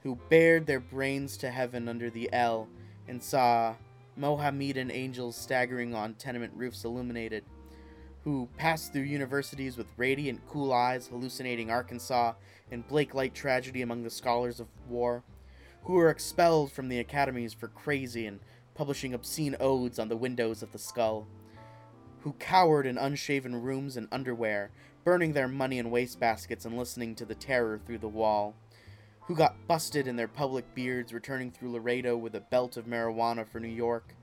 [0.03, 2.67] who bared their brains to heaven under the L
[3.09, 3.75] and saw
[4.17, 7.45] Mohammedan angels staggering on tenement roofs illuminated,
[8.25, 12.33] who passed through universities with radiant, cool eyes, hallucinating Arkansas
[12.71, 15.23] and Blake Light tragedy among the scholars of war,
[15.85, 18.41] who were expelled from the academies for crazy and
[18.75, 21.27] publishing obscene odes on the windows of the skull,
[22.23, 24.71] who cowered in unshaven rooms and underwear,
[25.05, 28.55] burning their money in wastebaskets and listening to the terror through the wall,
[29.27, 33.47] who got busted in their public beards returning through Laredo with a belt of marijuana
[33.47, 34.15] for New York,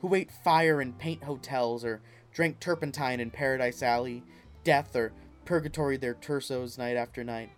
[0.00, 2.00] who ate fire in paint hotels or
[2.32, 4.22] drank turpentine in Paradise Alley,
[4.64, 5.12] death or
[5.44, 7.50] purgatory their torsos night after night.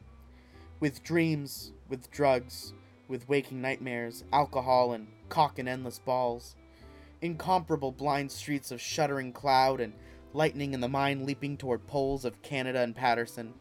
[0.80, 2.72] With dreams, with drugs,
[3.08, 6.56] with waking nightmares, alcohol, and cock and endless balls.
[7.22, 9.94] Incomparable blind streets of shuddering cloud and
[10.32, 13.54] lightning in the mind leaping toward poles of Canada and Paterson,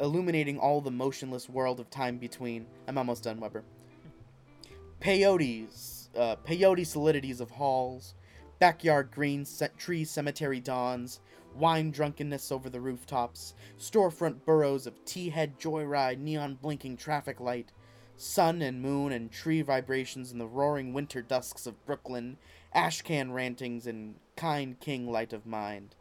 [0.00, 2.66] illuminating all the motionless world of time between.
[2.88, 3.64] I'm almost done, Weber.
[5.00, 8.14] Peyotes, uh, peyote solidities of halls,
[8.58, 11.20] backyard green set tree cemetery dawns,
[11.54, 17.72] wine drunkenness over the rooftops, storefront burrows of tea head joyride, neon blinking traffic light,
[18.16, 22.36] sun and moon and tree vibrations in the roaring winter dusks of Brooklyn,
[22.74, 25.94] ashcan rantings and kind king light of mind.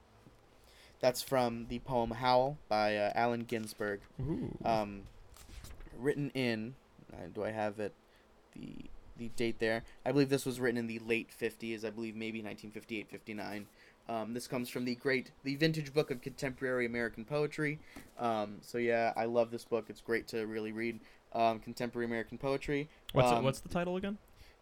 [1.00, 4.02] That's from the poem Howl by uh, Allen Ginsberg.
[4.64, 5.02] Um,
[5.98, 6.76] written in,
[7.12, 7.94] uh, do I have it?
[8.54, 8.86] The
[9.18, 9.84] the date there.
[10.06, 11.86] I believe this was written in the late 50s.
[11.86, 13.68] I believe maybe 1958, 59.
[14.10, 17.80] Um, this comes from the great, the vintage book of contemporary American poetry.
[18.18, 19.86] Um, so yeah, I love this book.
[19.90, 21.00] It's great to really read
[21.34, 22.90] um, contemporary American poetry.
[23.14, 24.18] what's it, um, what's the title again?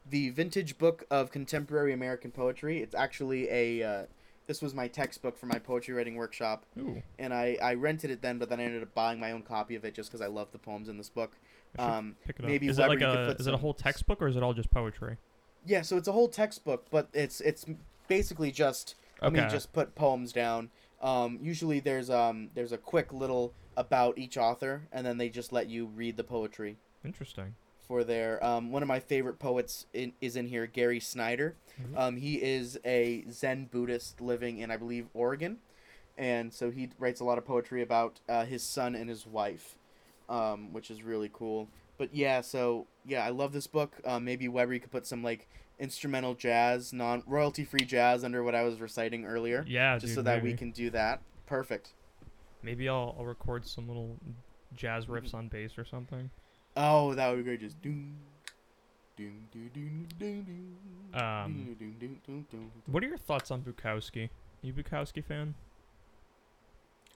[0.09, 2.79] the vintage book of contemporary American poetry.
[2.81, 3.83] It's actually a.
[3.83, 4.05] Uh,
[4.47, 7.03] this was my textbook for my poetry writing workshop, Ooh.
[7.19, 9.75] and I, I rented it then, but then I ended up buying my own copy
[9.75, 11.33] of it just because I love the poems in this book.
[11.77, 12.49] Um, pick it up.
[12.49, 14.71] maybe is it like a is it a whole textbook or is it all just
[14.71, 15.17] poetry?
[15.67, 17.65] yeah, so it's a whole textbook, but it's it's
[18.07, 19.41] basically just let Okay.
[19.43, 20.71] me just put poems down.
[20.99, 25.53] Um, usually there's um there's a quick little about each author, and then they just
[25.53, 26.75] let you read the poetry
[27.05, 27.55] Interesting.
[27.87, 31.55] for their um, one of my favorite poets in, is in here gary snyder.
[31.81, 31.97] Mhm.
[31.97, 35.57] um, he is a zen buddhist living in i believe oregon
[36.17, 39.75] and so he writes a lot of poetry about uh, his son and his wife
[40.27, 41.69] um, which is really cool.
[41.97, 43.95] But yeah so yeah i love this book.
[44.05, 45.47] Um, maybe weber could put some like
[45.79, 50.15] instrumental jazz non royalty free jazz under what i was reciting earlier Yeah, just dude,
[50.15, 51.21] so that we can do that.
[51.45, 51.93] Perfect
[52.63, 54.17] Maybe I'll I'll record some little
[54.75, 56.29] jazz riffs on bass or something.
[56.77, 58.15] oh that would be great just doom
[59.17, 60.75] doom doom doom.
[61.13, 61.75] Um,
[62.85, 64.29] What are your thoughts on Bukowski?
[64.61, 65.55] You Bukowski fan?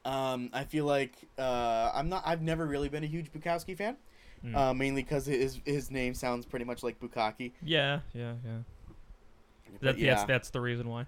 [0.05, 2.23] Um, I feel like uh, I'm not.
[2.25, 3.95] I've never really been a huge Bukowski fan,
[4.43, 4.55] Mm.
[4.55, 7.53] uh, mainly because his his name sounds pretty much like Bukaki.
[7.63, 8.57] yeah, yeah, yeah.
[9.81, 11.05] That, yeah, That's that's the reason why.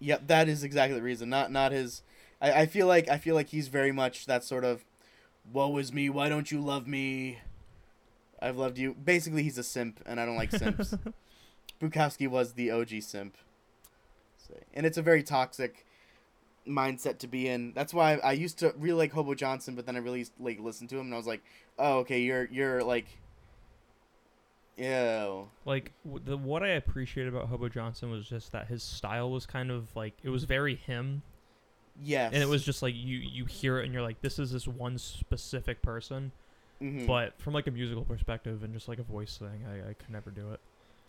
[0.00, 1.30] Yep, that is exactly the reason.
[1.30, 2.02] Not not his.
[2.40, 4.84] I, I feel like I feel like he's very much that sort of,
[5.52, 6.08] woe is me.
[6.08, 7.38] Why don't you love me?
[8.40, 8.94] I've loved you.
[8.94, 10.94] Basically, he's a simp, and I don't like simps.
[11.80, 13.36] Bukowski was the OG simp.
[14.46, 15.84] So, and it's a very toxic
[16.66, 17.72] mindset to be in.
[17.74, 20.60] That's why I, I used to really like Hobo Johnson, but then I really like
[20.60, 21.42] listened to him, and I was like,
[21.78, 23.06] oh, okay, you're you're like,
[24.76, 25.48] ew.
[25.64, 29.70] like the what I appreciated about Hobo Johnson was just that his style was kind
[29.70, 31.22] of like it was very him,
[32.02, 32.32] Yes.
[32.32, 34.66] and it was just like you you hear it and you're like this is this
[34.68, 36.32] one specific person.
[36.80, 37.06] Mhm.
[37.08, 40.10] But from like a musical perspective and just like a voice thing, I I could
[40.10, 40.60] never do it.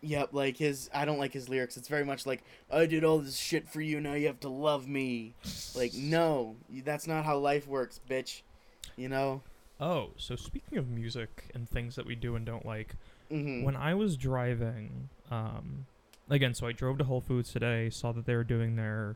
[0.02, 1.78] Yep, like his I don't like his lyrics.
[1.78, 4.50] It's very much like I did all this shit for you, now you have to
[4.50, 5.34] love me.
[5.76, 8.42] Like no, that's not how life works, bitch.
[8.96, 9.42] You know?
[9.80, 12.96] Oh, so speaking of music and things that we do and don't like,
[13.32, 13.64] Mhm.
[13.64, 15.86] when I was driving, um,
[16.30, 19.16] again, so I drove to Whole Foods today, saw that they were doing their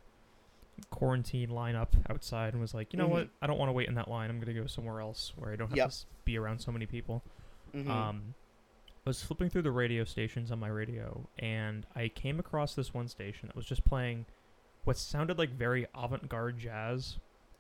[0.90, 3.12] quarantine lineup outside, and was like, you know Mhm.
[3.12, 3.30] what?
[3.42, 4.30] I don't want to wait in that line.
[4.30, 5.90] I'm gonna go somewhere else where I don't have Yep.
[5.92, 7.24] to be around so many people.
[7.74, 7.90] Mhm.
[7.90, 8.36] Um,
[9.06, 12.94] I was flipping through the radio stations on my radio, and I came across this
[12.94, 14.26] one station that was just playing
[14.86, 17.20] what sounded like very avant-garde jazz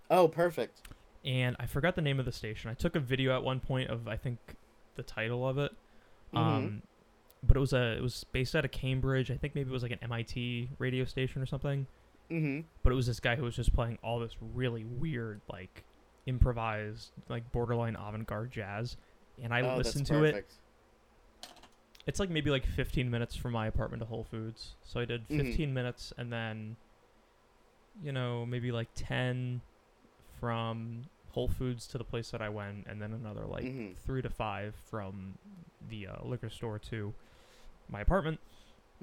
[0.09, 0.81] oh, perfect.
[1.25, 2.69] and I forgot the name of the station.
[2.69, 4.55] I took a video at one point of I think
[4.95, 5.73] the title of it.
[6.33, 6.37] Mhm.
[6.37, 6.81] Um,
[7.41, 9.29] but it was a it was based out of Cambridge.
[9.31, 11.87] I think maybe it was like an MIT radio station or something.
[12.29, 12.65] Mhm.
[12.83, 15.83] But it was this guy who was just playing all this really weird like
[16.25, 18.97] improvised like borderline avant-garde jazz.
[19.41, 20.45] And I oh, listened to it.
[22.05, 24.75] It's like maybe like 15 minutes from my apartment to Whole Foods.
[24.83, 25.45] So I did Mhm.
[25.45, 26.75] 15 minutes and then
[28.01, 29.61] you know, maybe like 10
[30.39, 33.95] from Whole Foods to the place that I went and then another like Mhm.
[33.97, 35.37] 3 to 5 from
[35.89, 37.13] the uh, liquor store to
[37.89, 38.39] my apartment.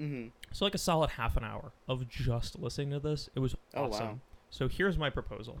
[0.01, 0.31] Mhm.
[0.51, 3.29] So like a solid half an hour of just listening to this.
[3.35, 4.07] It was Oh, awesome.
[4.07, 4.19] wow.
[4.49, 5.59] So here's my proposal.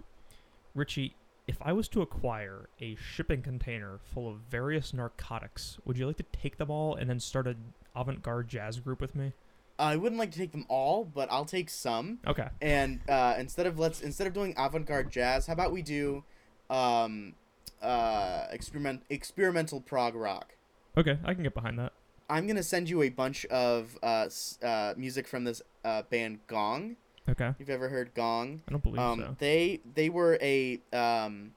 [0.73, 1.15] Richie,
[1.47, 6.17] if I was to acquire a shipping container full of various narcotics, would you like
[6.17, 9.33] to take them all and then start an avant-garde jazz group with me?
[9.77, 12.19] I wouldn't like to take them all, but I'll take some.
[12.27, 12.47] Okay.
[12.61, 16.23] And uh, instead of let's instead of doing avant-garde jazz, how about we do
[16.69, 17.33] um,
[17.81, 20.55] uh, experiment experimental prog rock?
[20.97, 21.93] Okay, I can get behind that.
[22.31, 24.27] I'm gonna send you a bunch of uh,
[24.63, 26.95] uh, music from this uh, band Gong.
[27.29, 27.53] Okay.
[27.59, 28.61] You've ever heard Gong?
[28.67, 29.35] I don't believe Um, so.
[29.39, 31.51] they they were a um,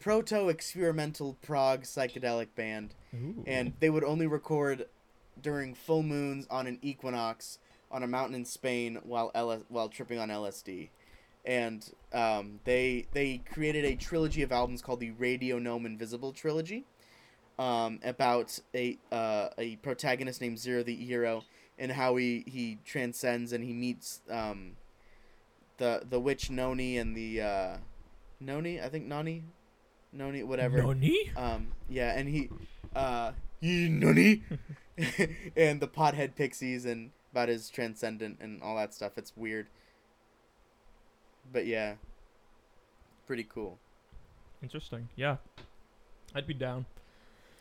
[0.00, 3.42] proto experimental prog psychedelic band, Ooh.
[3.46, 4.86] and they would only record
[5.40, 7.58] during full moons on an equinox
[7.90, 10.88] on a mountain in Spain while L- while tripping on LSD.
[11.44, 16.84] And um, they they created a trilogy of albums called the Radio Gnome Invisible trilogy,
[17.58, 21.44] um, about a uh, a protagonist named Zero the hero
[21.78, 24.76] and how he, he transcends and he meets um,
[25.78, 27.76] the the witch Noni and the uh,
[28.40, 29.44] Noni I think Nani,
[30.12, 30.82] Noni whatever.
[30.82, 31.32] Nani?
[31.36, 32.50] Um, yeah, and he,
[32.94, 34.42] uh, "Yee, nani,
[35.56, 39.12] and the pothead pixies and about his transcendent and all that stuff.
[39.16, 39.66] It's weird,
[41.52, 41.94] but yeah,
[43.26, 43.78] pretty cool.
[44.62, 45.08] Interesting.
[45.14, 45.36] Yeah.
[46.34, 46.86] I'd be down.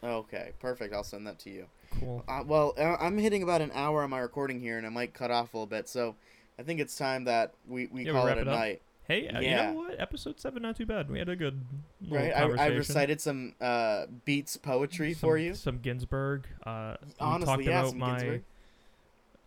[0.03, 0.93] Okay, perfect.
[0.93, 1.65] I'll send that to you.
[1.99, 2.23] Cool.
[2.27, 5.13] Uh, well, uh, I'm hitting about an hour on my recording here, and I might
[5.13, 5.89] cut off a little bit.
[5.89, 6.15] So
[6.59, 8.81] I think it's time that we, we Yeah, we call wrap it a it night.
[9.07, 9.69] Hey, uh, Yeah.
[9.69, 9.99] you know what?
[9.99, 11.09] Episode 7 not too bad.
[11.09, 11.61] We had a good
[12.09, 12.31] Right?
[12.35, 15.55] I, I recited some uh, beats poetry some, for you.
[15.55, 16.45] Some Ginsberg.
[16.65, 18.43] Uh, we Honestly, talked yeah, about some my, Ginsberg.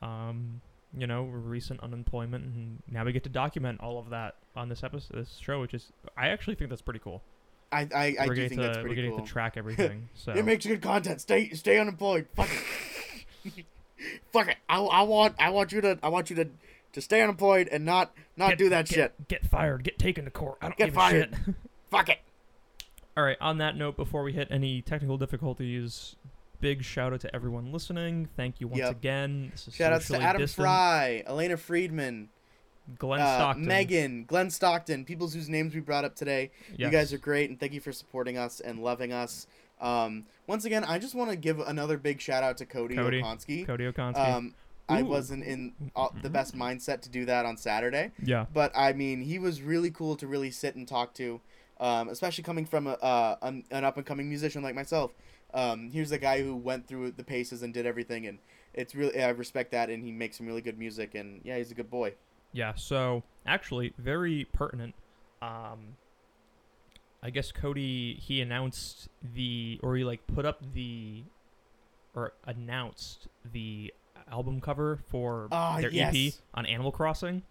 [0.02, 0.60] um,
[0.96, 4.82] you know, recent unemployment, and now we get to document all of that on this
[4.82, 7.22] episode, this show, which is, I actually think that's pretty cool.
[7.72, 9.20] I I, I we're do think to that's we're pretty getting cool.
[9.24, 10.08] to track everything.
[10.14, 11.20] So It makes good content.
[11.20, 12.26] Stay stay unemployed.
[12.34, 12.48] Fuck
[13.44, 13.64] it.
[14.32, 14.56] Fuck it.
[14.68, 16.48] I, I want I want you to I want you to
[16.92, 19.28] to stay unemployed and not not Get- do that get, shit.
[19.28, 19.84] Get fired.
[19.84, 20.58] Get taken to court.
[20.60, 21.32] I don't Get give fired.
[21.32, 21.54] a shit.
[21.90, 22.18] Fuck it.
[23.16, 23.36] All right.
[23.40, 26.16] On that note, before we hit any technical difficulties,
[26.60, 28.28] big shout out to everyone listening.
[28.36, 28.90] Thank you once Yep.
[28.90, 29.48] again.
[29.52, 30.64] This is Shout outs to Adam distant.
[30.64, 32.28] Fry, Elena Friedman,
[32.98, 36.50] Glenn uh, Stockton, Megan, Glenn Stockton, people whose names we brought up today.
[36.76, 39.46] You guys are great, and thank you for supporting us and loving us.
[39.80, 43.22] Um, once again, I just want to give another big shout out to Cody, Cody.
[43.22, 43.66] Okonski.
[43.66, 44.18] Cody Okonski.
[44.18, 44.54] Um,
[44.88, 48.10] I wasn't in all, the best mindset to do that on Saturday.
[48.22, 48.46] yeah.
[48.52, 51.40] but I mean, he was really cool to really sit and talk to.
[51.80, 55.12] um, especially coming from a, uh, an, an up and coming musician like myself.
[55.54, 58.38] Um, here's a guy who went through the paces and did everything, and
[58.74, 61.70] it's really I respect that, and he makes some really good music, and yeah, he's
[61.70, 62.12] a good boy.
[62.52, 64.94] Yeah, so actually, very pertinent.
[65.42, 65.96] Um,
[67.22, 71.22] I guess Cody he announced the or he like put up the
[72.14, 73.92] or announced the
[74.30, 76.14] album cover for Ah, their yes.
[76.14, 77.42] EP on Animal Crossing.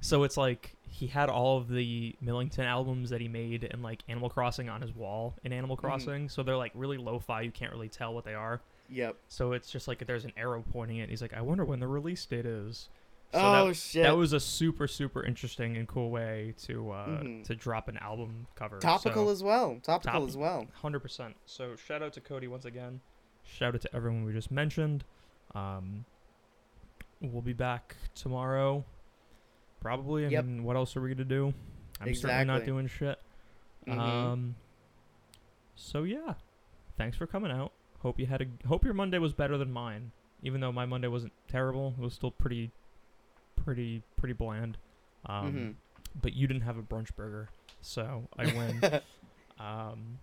[0.00, 4.02] So it's like he had all of the Millington albums that he made and like
[4.08, 5.86] Animal Crossing on his wall in Animal Mm-hmm.
[5.86, 6.28] Crossing.
[6.28, 7.40] So they're like really lo-fi.
[7.40, 8.60] You can't really tell what they are.
[8.90, 9.16] Yep.
[9.28, 11.08] So it's just like there's an arrow pointing it.
[11.08, 12.88] He's like, I wonder when the release date is.
[13.34, 14.02] So oh that, shit.
[14.04, 17.44] that was a super super interesting and cool way to uh, Mhm.
[17.44, 18.78] to drop an album cover.
[18.78, 19.78] topical so, as well.
[19.82, 20.66] Topical Top- as well.
[20.74, 21.36] hundred percent.
[21.46, 23.00] So shout out to Cody once again.
[23.42, 25.04] Shout out to everyone we just mentioned.
[25.54, 26.04] Um,
[27.20, 28.84] we'll be back tomorrow,
[29.80, 30.26] probably.
[30.26, 30.44] I Yep.
[30.44, 31.52] mean, what else are we gonna do?
[32.00, 33.18] I'm certainly not doing shit.
[33.86, 33.98] Mhm.
[33.98, 34.56] Um,
[35.74, 36.34] so yeah,
[36.96, 37.72] thanks for coming out.
[38.00, 40.12] Hope you had a hope your Monday was better than mine.
[40.42, 42.70] Even though my Monday wasn't terrible, it was still pretty,
[43.64, 44.76] pretty, pretty bland.
[45.26, 45.74] Um, Mhm.
[46.20, 47.48] but you didn't have a brunch burger,
[47.80, 48.80] so I win.
[49.58, 50.18] um,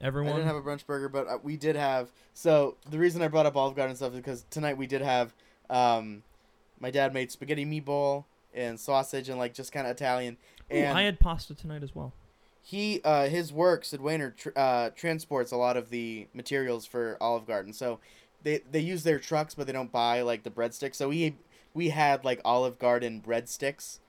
[0.00, 2.10] I everyone, didn't have a brunch burger, but uh, we did have.
[2.34, 5.34] So the reason I brought up Olive Garden stuff is because tonight we did have.
[5.70, 6.22] Um,
[6.80, 10.36] my dad made spaghetti meatball and sausage and like just kind of Italian.
[10.72, 12.12] Ooh, And I had pasta tonight as well.
[12.62, 17.16] he, uh, his work, Sid Wainer, tr- uh, transports a lot of the materials for
[17.20, 17.72] Olive Garden.
[17.72, 17.98] So
[18.44, 20.94] they they use their trucks, but they don't buy like the breadsticks.
[20.94, 21.36] So we
[21.78, 24.00] we had like Olive Garden breadsticks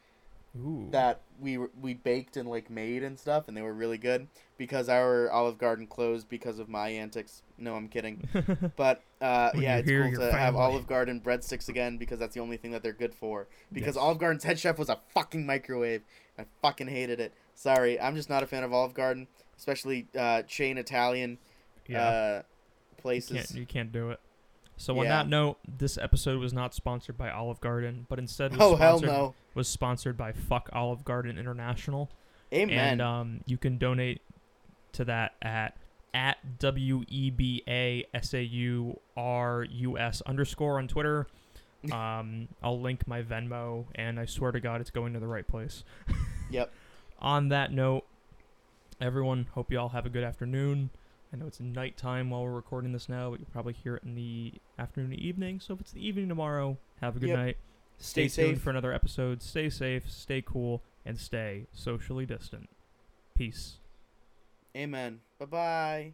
[0.58, 4.28] Ooh, that we we baked and like made and stuff, and they were really good
[4.58, 7.44] because our Olive Garden closed because of my antics.
[7.60, 8.28] No, I'm kidding.
[8.76, 10.56] But uh, yeah, it's cool to have.
[10.56, 13.48] Olive Garden breadsticks again because that's the only thing that they're good for.
[13.72, 14.04] Because Yes.
[14.04, 16.02] Olive Garden's head chef was a fucking microwave.
[16.40, 17.34] I fucking hated it.
[17.54, 19.28] Sorry, I'm just not a fan of Olive Garden,
[19.60, 21.38] especially uh, chain Italian
[21.88, 22.42] yeah, uh,
[22.98, 23.38] you places.
[23.38, 24.20] can't you can't do it.
[24.80, 25.10] So on Yeah.
[25.10, 29.10] that note, this episode was not sponsored by Olive Garden, but instead was Oh sponsored,
[29.10, 29.36] no!
[29.54, 32.10] was sponsored by Fuck Olive Garden International.
[32.54, 32.78] Amen.
[32.80, 34.22] And um, you can donate
[34.94, 35.76] to that at
[36.14, 41.28] at W E B A S A U R U S underscore on Twitter.
[41.94, 45.48] Um, I'll link my Venmo, and I swear to God, it's going to the right
[45.48, 45.86] place.
[46.50, 46.74] Yep.
[47.20, 48.04] On that note,
[49.00, 50.90] everyone, hope you all have a good afternoon.
[51.32, 54.16] I know it's nighttime while we're recording this now, but you'll probably hear it in
[54.16, 55.60] the afternoon or evening.
[55.60, 57.38] So if it's the evening tomorrow, have a good Yep.
[57.38, 57.58] night.
[57.98, 58.64] Stay, Stay tuned safe.
[58.64, 59.42] for another episode.
[59.44, 62.70] Stay safe, stay cool, and stay socially distant.
[63.36, 63.78] Peace.
[64.76, 65.22] Amen.
[65.38, 66.14] Bye bye.